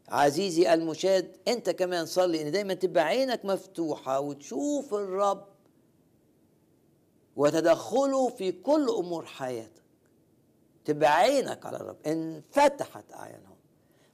عزيزي 0.08 0.74
المشاهد 0.74 1.36
أنت 1.48 1.70
كمان 1.70 2.06
صلي 2.06 2.42
إن 2.42 2.50
دايما 2.50 2.74
تبقى 2.74 3.04
عينك 3.04 3.44
مفتوحة 3.44 4.20
وتشوف 4.20 4.94
الرب 4.94 5.46
وتدخله 7.36 8.28
في 8.28 8.52
كل 8.52 8.88
أمور 8.88 9.26
حياتك. 9.26 9.82
تبقى 10.84 11.16
عينك 11.16 11.66
على 11.66 11.76
الرب. 11.76 11.96
انفتحت 12.06 13.12
أعينهم. 13.12 13.56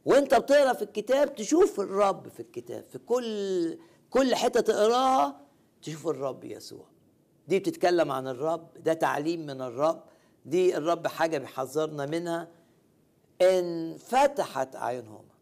وأنت 0.05 0.35
بتقرأ 0.35 0.73
في 0.73 0.83
الكتاب 0.83 1.35
تشوف 1.35 1.81
الرب 1.81 2.29
في 2.29 2.41
الكتاب. 2.41 2.85
في 2.85 2.99
كل 2.99 3.79
كل 4.11 4.35
حتة 4.35 4.61
تقراها 4.61 5.41
تشوف 5.83 6.09
الرب 6.09 6.45
يسوع. 6.45 6.94
دي 7.49 7.59
بتتكلم 7.59 8.13
عن 8.13 8.29
الرب 8.29 8.69
ده 8.85 8.93
تعليم 8.93 9.47
من 9.47 9.61
الرب 9.61 10.03
دي 10.47 10.77
الرب 10.77 11.07
حاجة 11.07 11.39
بيحذرنا 11.39 12.07
منها. 12.07 12.49
انفتحت 13.43 14.77
أعينهما. 14.77 15.35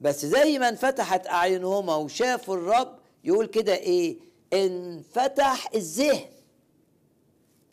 بس 0.00 0.26
زي 0.26 0.58
ما 0.58 0.68
انفتحت 0.68 1.26
أعينهما 1.26 1.96
وشافوا 1.96 2.56
الرب 2.56 2.98
يقول 3.24 3.46
كده 3.46 3.74
إيه؟ 3.74 4.18
انفتح 4.52 5.68
الذهن 5.74 6.28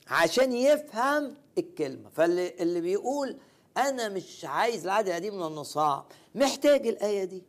عشان 0.08 0.54
يفهم 0.54 1.36
الكلمة. 1.58 2.10
فاللي 2.10 2.54
اللي 2.60 2.82
بيقول 2.82 3.38
أنا 3.78 4.10
مش 4.10 4.46
عايز 4.46 4.84
العهد 4.84 5.08
القديم 5.08 5.40
لأنه 5.40 5.64
صعب 5.64 6.06
محتاج 6.36 6.88
الآية 6.88 7.24
دي. 7.24 7.44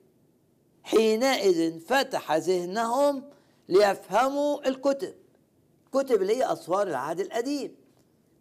حينئذ 0.83 1.81
فتح 1.81 2.33
ذهنهم 2.33 3.25
ليفهموا 3.69 4.69
الكتب. 4.69 5.15
كتب 5.95 6.23
هي 6.23 6.53
اسفار 6.53 6.87
العهد 6.89 7.21
القديم. 7.21 7.75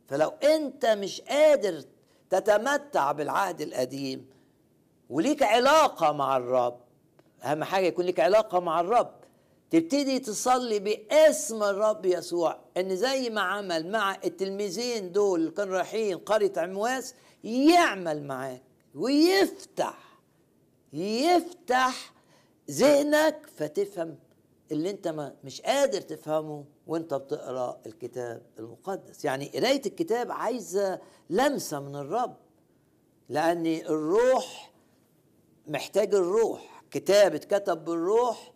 فلو 0.08 0.30
أنت 0.30 0.86
مش 0.86 1.22
قادر 1.22 1.84
تتمتع 2.30 3.12
بالعهد 3.12 3.62
القديم 3.62 4.30
وليك 5.10 5.44
علاقة 5.44 6.12
مع 6.12 6.38
الرب 6.38 6.80
أهم 7.44 7.64
حاجة 7.64 7.86
يكون 7.86 8.06
لك 8.06 8.20
علاقة 8.20 8.60
مع 8.60 8.80
الرب 8.80 9.16
تبتدي 9.70 10.20
تصلي 10.20 10.80
باسم 10.80 11.64
الرب 11.64 12.06
يسوع. 12.06 12.60
إن 12.78 12.96
زي 12.96 13.30
ما 13.30 13.42
عمل 13.42 13.92
مع 13.92 14.16
التلميذين 14.26 15.12
دول 15.12 15.40
اللي 15.40 15.52
كانوا 15.52 15.74
رايحين 15.78 16.18
قرية 16.18 16.54
عمواس 16.58 17.16
يعمل 17.44 18.24
معاك 18.24 18.62
ويفتح 18.96 19.98
يفتح 20.94 22.14
ذهنك 22.72 23.48
فتفهم 23.58 24.18
اللي 24.72 24.90
أنت 24.90 25.08
ما 25.08 25.36
مش 25.44 25.62
قادر 25.62 26.02
تفهمه. 26.02 26.66
وانت 26.88 27.14
بتقرأ 27.14 27.80
الكتاب 27.86 28.42
المقدس. 28.60 29.26
يعني 29.26 29.48
قراية 29.48 29.82
الكتاب 29.86 30.32
عايزة 30.32 31.00
لمسة 31.30 31.80
من 31.80 31.96
الرب 31.96 32.36
لأن 33.30 33.66
الروح 33.66 34.72
محتاج 35.68 36.16
الروح. 36.16 36.84
كتاب 36.92 37.36
اتكتب 37.36 37.86
بالروح 37.86 38.52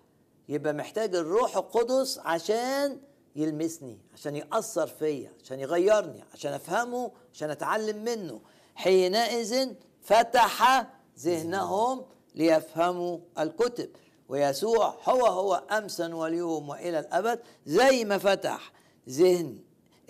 يبقى 0.49 0.73
محتاج 0.73 1.15
الروح 1.15 1.57
القدس 1.57 2.19
عشان 2.19 2.99
يلمسني 3.35 3.99
عشان 4.13 4.35
يأثر 4.35 4.87
فيا 4.87 5.31
عشان 5.43 5.59
يغيرني 5.59 6.23
عشان 6.33 6.53
أفهمه 6.53 7.11
عشان 7.33 7.49
أتعلم 7.49 8.03
منه. 8.03 8.41
حينئذ 8.75 9.73
فتح 10.01 10.87
ذهنهم 11.19 12.05
ليفهموا 12.35 13.19
الكتب. 13.39 13.89
ويسوع 14.29 14.95
هو 15.03 15.25
هو 15.25 15.53
أمسا 15.71 16.15
واليوم 16.15 16.69
وإلى 16.69 16.99
الأبد 16.99 17.39
زي 17.65 18.05
ما 18.05 18.17
فتح 18.17 18.71
ذهن. 19.09 19.59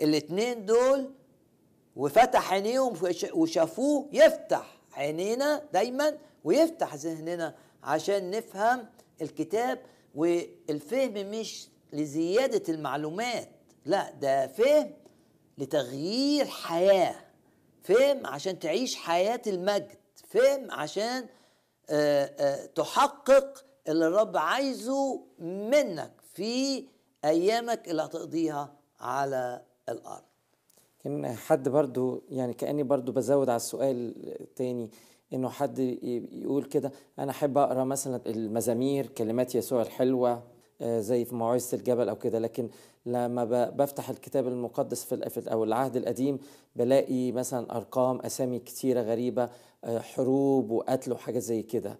الاتنين 0.00 0.66
دول 0.66 1.10
وفتح 1.96 2.52
عينيهم 2.52 2.94
وش- 3.02 3.26
وشافوه 3.32 4.08
يفتح 4.12 4.78
عينينا 4.92 5.62
دايما 5.72 6.18
ويفتح 6.44 6.94
ذهننا 6.94 7.54
عشان 7.82 8.30
نفهم 8.30 8.86
الكتاب 9.22 9.78
والفهم 10.14 11.12
مش 11.30 11.68
لزيادة 11.92 12.62
المعلومات 12.74 13.48
لا 13.84 14.10
ده 14.10 14.46
فهم 14.46 14.90
لتغيير 15.58 16.46
حياة 16.46 17.14
فهم 17.82 18.26
عشان 18.26 18.58
تعيش 18.58 18.96
حياة 18.96 19.42
المجد 19.46 19.92
فهم 20.28 20.70
عشان 20.70 21.26
آه، 21.90 22.24
آه، 22.38 22.66
تحقق 22.66 23.64
اللي 23.88 24.06
الرب 24.06 24.36
عايزه 24.36 25.20
منك 25.38 26.12
في 26.34 26.84
أيامك 27.24 27.88
اللي 27.88 28.02
هتقضيها 28.02 28.72
على 29.00 29.62
الأرض. 29.88 30.22
كان 31.04 31.26
حد 31.36 31.68
برضو 31.68 32.22
يعني 32.28 32.54
كأني 32.54 32.82
برضو 32.82 33.12
بزود 33.12 33.48
على 33.48 33.56
السؤال 33.56 34.14
تاني 34.56 34.90
إنه 35.32 35.48
حد 35.48 35.78
يقول 36.32 36.64
كده 36.64 36.92
أنا 37.18 37.30
أحب 37.30 37.58
أقرأ 37.58 37.84
مثلا 37.84 38.20
المزامير 38.26 39.06
كلمات 39.06 39.54
يسوع 39.54 39.82
الحلوة 39.82 40.42
آه، 40.80 41.00
زي 41.00 41.24
في 41.24 41.34
موعظة 41.34 41.76
الجبل 41.78 42.08
أو 42.08 42.16
كده 42.16 42.38
لكن 42.38 42.68
لما 43.06 43.44
بفتح 43.70 44.10
الكتاب 44.10 44.48
المقدس 44.48 45.04
في 45.04 45.52
أو 45.52 45.64
العهد 45.64 45.96
القديم 45.96 46.38
بلاقي 46.76 47.32
مثلا 47.32 47.76
أرقام 47.76 48.20
أسامي 48.20 48.58
كتيرة 48.58 49.00
غريبة 49.02 49.50
آه، 49.84 49.98
حروب 49.98 50.70
وقتل 50.70 51.12
وحاجات 51.12 51.42
زي 51.42 51.62
كده. 51.62 51.98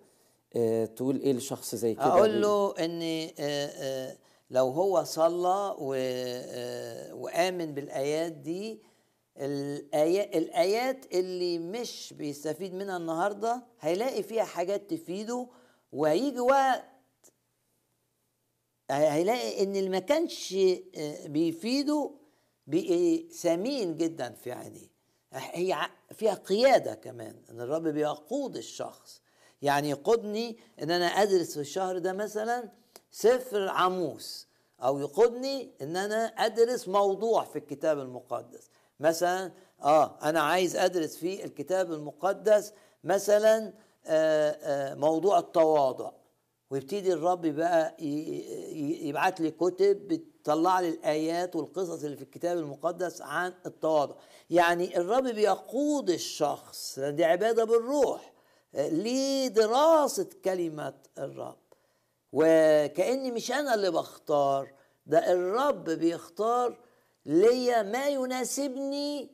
تقول 0.96 1.20
إيه 1.20 1.32
لشخص 1.32 1.74
زي 1.74 1.94
كده؟ 1.94 2.04
أقول 2.04 2.42
له 2.42 2.74
إن 2.78 3.02
آه، 3.02 3.66
آه، 3.66 4.18
لو 4.50 4.68
هو 4.70 5.04
صلى 5.04 5.76
آه، 5.94 7.14
وآمن 7.14 7.74
بالآيات 7.74 8.32
دي 8.32 8.82
الايات 9.36 10.36
الآيات 10.36 11.06
اللي 11.14 11.58
مش 11.58 12.14
بيستفيد 12.18 12.74
منها 12.74 12.96
النهارده 12.96 13.62
هيلاقي 13.80 14.22
فيها 14.22 14.44
حاجات 14.44 14.90
تفيده 14.90 15.48
وهيجي 15.92 16.40
وقت 16.40 16.84
هي- 18.90 19.10
هيلاقي 19.10 19.62
إن 19.62 19.76
اللي 19.76 19.90
ما 19.90 19.98
كانش 19.98 20.54
آه، 20.96 21.26
بيفيده 21.26 22.10
بقي 22.66 23.28
ثمين 23.28 23.96
جدا 23.96 24.30
في 24.32 24.52
عينيه. 24.52 24.88
هي 25.32 25.76
فيها 26.12 26.34
قيادة 26.34 26.94
كمان 26.94 27.42
إن 27.50 27.60
الرب 27.60 27.82
بيقود 27.88 28.56
الشخص. 28.56 29.22
يعني 29.62 29.90
يقودني 29.90 30.56
إن 30.82 30.90
أنا 30.90 31.06
أدرس 31.06 31.54
في 31.54 31.60
الشهر 31.60 31.98
ده 31.98 32.12
مثلا 32.12 32.70
سفر 33.10 33.68
عاموس 33.68 34.48
أو 34.82 34.98
يقودني 34.98 35.70
إن 35.82 35.96
أنا 35.96 36.24
أدرس 36.26 36.88
موضوع 36.88 37.44
في 37.44 37.56
الكتاب 37.58 37.98
المقدس. 37.98 38.70
مثلا 39.00 39.52
آه 39.82 40.18
أنا 40.22 40.40
عايز 40.40 40.76
أدرس 40.76 41.16
في 41.16 41.44
الكتاب 41.44 41.92
المقدس 41.92 42.72
مثلا 43.04 43.72
آه 44.06 44.50
آه 44.50 44.94
موضوع 44.94 45.38
التواضع. 45.38 46.10
ويبتدي 46.70 47.12
الرب 47.12 47.46
بقى 47.46 47.96
يبعت 49.08 49.40
لي 49.40 49.50
كتب 49.50 50.08
بتطلع 50.08 50.80
لي 50.80 50.88
الآيات 50.88 51.56
والقصص 51.56 52.04
اللي 52.04 52.16
في 52.16 52.22
الكتاب 52.22 52.58
المقدس 52.58 53.22
عن 53.22 53.52
التواضع. 53.66 54.14
يعني 54.50 54.96
الرب 54.98 55.24
بيقود 55.24 56.10
الشخص 56.10 56.98
دي 56.98 57.24
عبادة 57.24 57.64
بالروح. 57.64 58.32
لدراسة 58.74 60.28
كلمة 60.44 60.94
الرب. 61.18 61.58
وكأني 62.32 63.30
مش 63.30 63.52
أنا 63.52 63.74
اللي 63.74 63.90
بختار 63.90 64.72
ده 65.06 65.32
الرب 65.32 65.84
بيختار 65.90 66.78
ليا 67.26 67.82
ما 67.82 68.08
يناسبني 68.08 69.30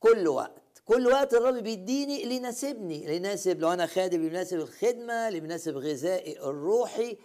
كل 0.00 0.28
وقت. 0.28 0.82
كل 0.84 1.06
وقت 1.06 1.34
الرب 1.34 1.54
بيديني 1.54 2.22
اللي 2.22 2.36
يناسبني 2.36 3.02
اللي 3.04 3.16
يناسب 3.16 3.60
لو 3.60 3.72
أنا 3.72 3.86
خادم 3.86 4.26
يناسب 4.26 4.56
الخدمة 4.58 5.28
اللي 5.28 5.38
يناسب 5.38 5.76
غذائي 5.76 6.38
الروحي. 6.40 7.16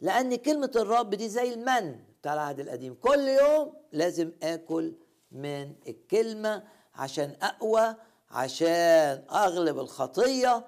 لأن 0.00 0.34
كلمة 0.34 0.70
الرب 0.76 1.10
دي 1.14 1.28
زي 1.28 1.54
المن 1.54 1.96
بتاع 2.20 2.34
العهد 2.34 2.60
القديم. 2.60 2.94
كل 2.94 3.28
يوم 3.28 3.72
لازم 3.92 4.32
آكل 4.42 4.94
من 5.32 5.72
الكلمة 5.88 6.62
عشان 6.94 7.36
أقوى 7.42 7.94
عشان 8.30 9.24
أغلب 9.30 9.78
الخطية 9.78 10.64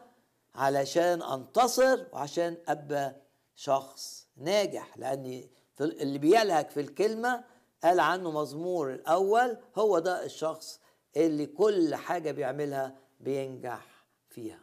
علشان 0.55 1.23
انتصر 1.23 2.05
وعشان 2.13 2.57
ابقى 2.69 3.17
شخص 3.55 4.27
ناجح. 4.37 4.99
لأن 4.99 5.45
في 5.75 5.85
اللي 5.85 6.19
بيلهج 6.19 6.67
في 6.69 6.81
الكلمة 6.81 7.45
قال 7.85 8.01
عنه 8.01 8.31
مزمور 8.31 8.93
الأول 8.93 9.57
هو 9.77 9.99
ده 9.99 10.25
الشخص 10.25 10.81
اللي 11.17 11.47
كل 11.47 11.95
حاجة 11.95 12.31
بيعملها 12.31 12.95
بينجح 13.21 13.87
فيها. 14.31 14.59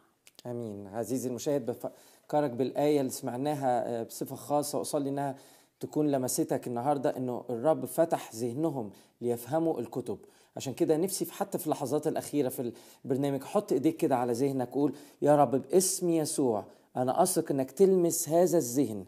آمين. 0.46 0.86
عزيزي 0.86 1.28
المشاهد 1.28 1.66
بفكرك 1.66 2.50
بالآية 2.50 3.00
اللي 3.00 3.10
سمعناها 3.10 4.00
آه، 4.00 4.02
بصفة 4.02 4.36
خاصة 4.36 4.78
وأصلي 4.78 5.08
إنها 5.08 5.36
تكون 5.80 6.10
لمستك 6.10 6.66
النهارده 6.66 7.16
إنه 7.16 7.44
الرب 7.50 7.84
فتح 7.84 8.34
ذهنهم 8.34 8.90
ليفهموا 9.20 9.80
الكتب. 9.80 10.18
عشان 10.56 10.74
كده 10.74 10.96
نفسي 10.96 11.24
في 11.24 11.32
حتى 11.32 11.58
في 11.58 11.66
اللحظات 11.66 12.06
الأخيرة 12.06 12.48
في 12.48 12.72
البرنامج 13.04 13.42
حط 13.44 13.72
إيديك 13.72 13.96
كده 13.96 14.16
على 14.16 14.32
ذهنك 14.32 14.68
قول 14.70 14.94
يا 15.22 15.36
رب 15.36 15.50
باسم 15.50 16.10
يسوع 16.10 16.64
أنا 16.96 17.22
أثق 17.22 17.50
إنك 17.50 17.70
تلمس 17.70 18.28
هذا 18.28 18.58
الذهن 18.58 19.04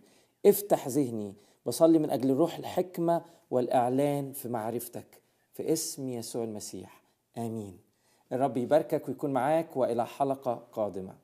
افتح 0.46 0.88
ذهني 0.88 1.34
بصلي 1.66 1.98
من 1.98 2.10
أجل 2.10 2.30
روح 2.30 2.56
الحكمة 2.58 3.22
والإعلان 3.50 4.32
في 4.32 4.48
معرفتك 4.48 5.22
في 5.52 5.72
اسم 5.72 6.08
يسوع 6.08 6.44
المسيح 6.44 7.02
آمين. 7.38 7.78
الرب 8.32 8.56
يباركك 8.56 9.08
ويكون 9.08 9.32
معاك 9.32 9.76
وإلى 9.76 10.06
حلقة 10.06 10.54
قادمة. 10.72 11.14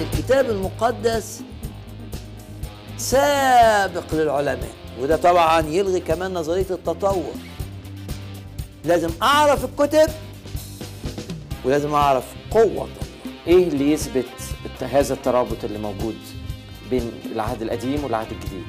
الكتاب 0.00 0.50
المقدس 0.50 1.42
سابق 2.96 4.14
للعلماء. 4.14 4.81
وده 5.00 5.16
طبعا 5.16 5.60
يلغي 5.60 6.00
كمان 6.00 6.34
نظرية 6.34 6.66
التطور. 6.70 7.34
لازم 8.84 9.10
أعرف 9.22 9.64
الكتب 9.64 10.08
ولازم 11.64 11.94
أعرف 11.94 12.24
قوة 12.50 12.64
الله 12.66 12.86
إيه 13.46 13.68
اللي 13.68 13.92
يثبت 13.92 14.26
هذا 14.84 15.14
الترابط 15.14 15.64
اللي 15.64 15.78
موجود 15.78 16.16
بين 16.90 17.12
العهد 17.32 17.62
القديم 17.62 18.04
والعهد 18.04 18.26
الجديد؟ 18.32 18.64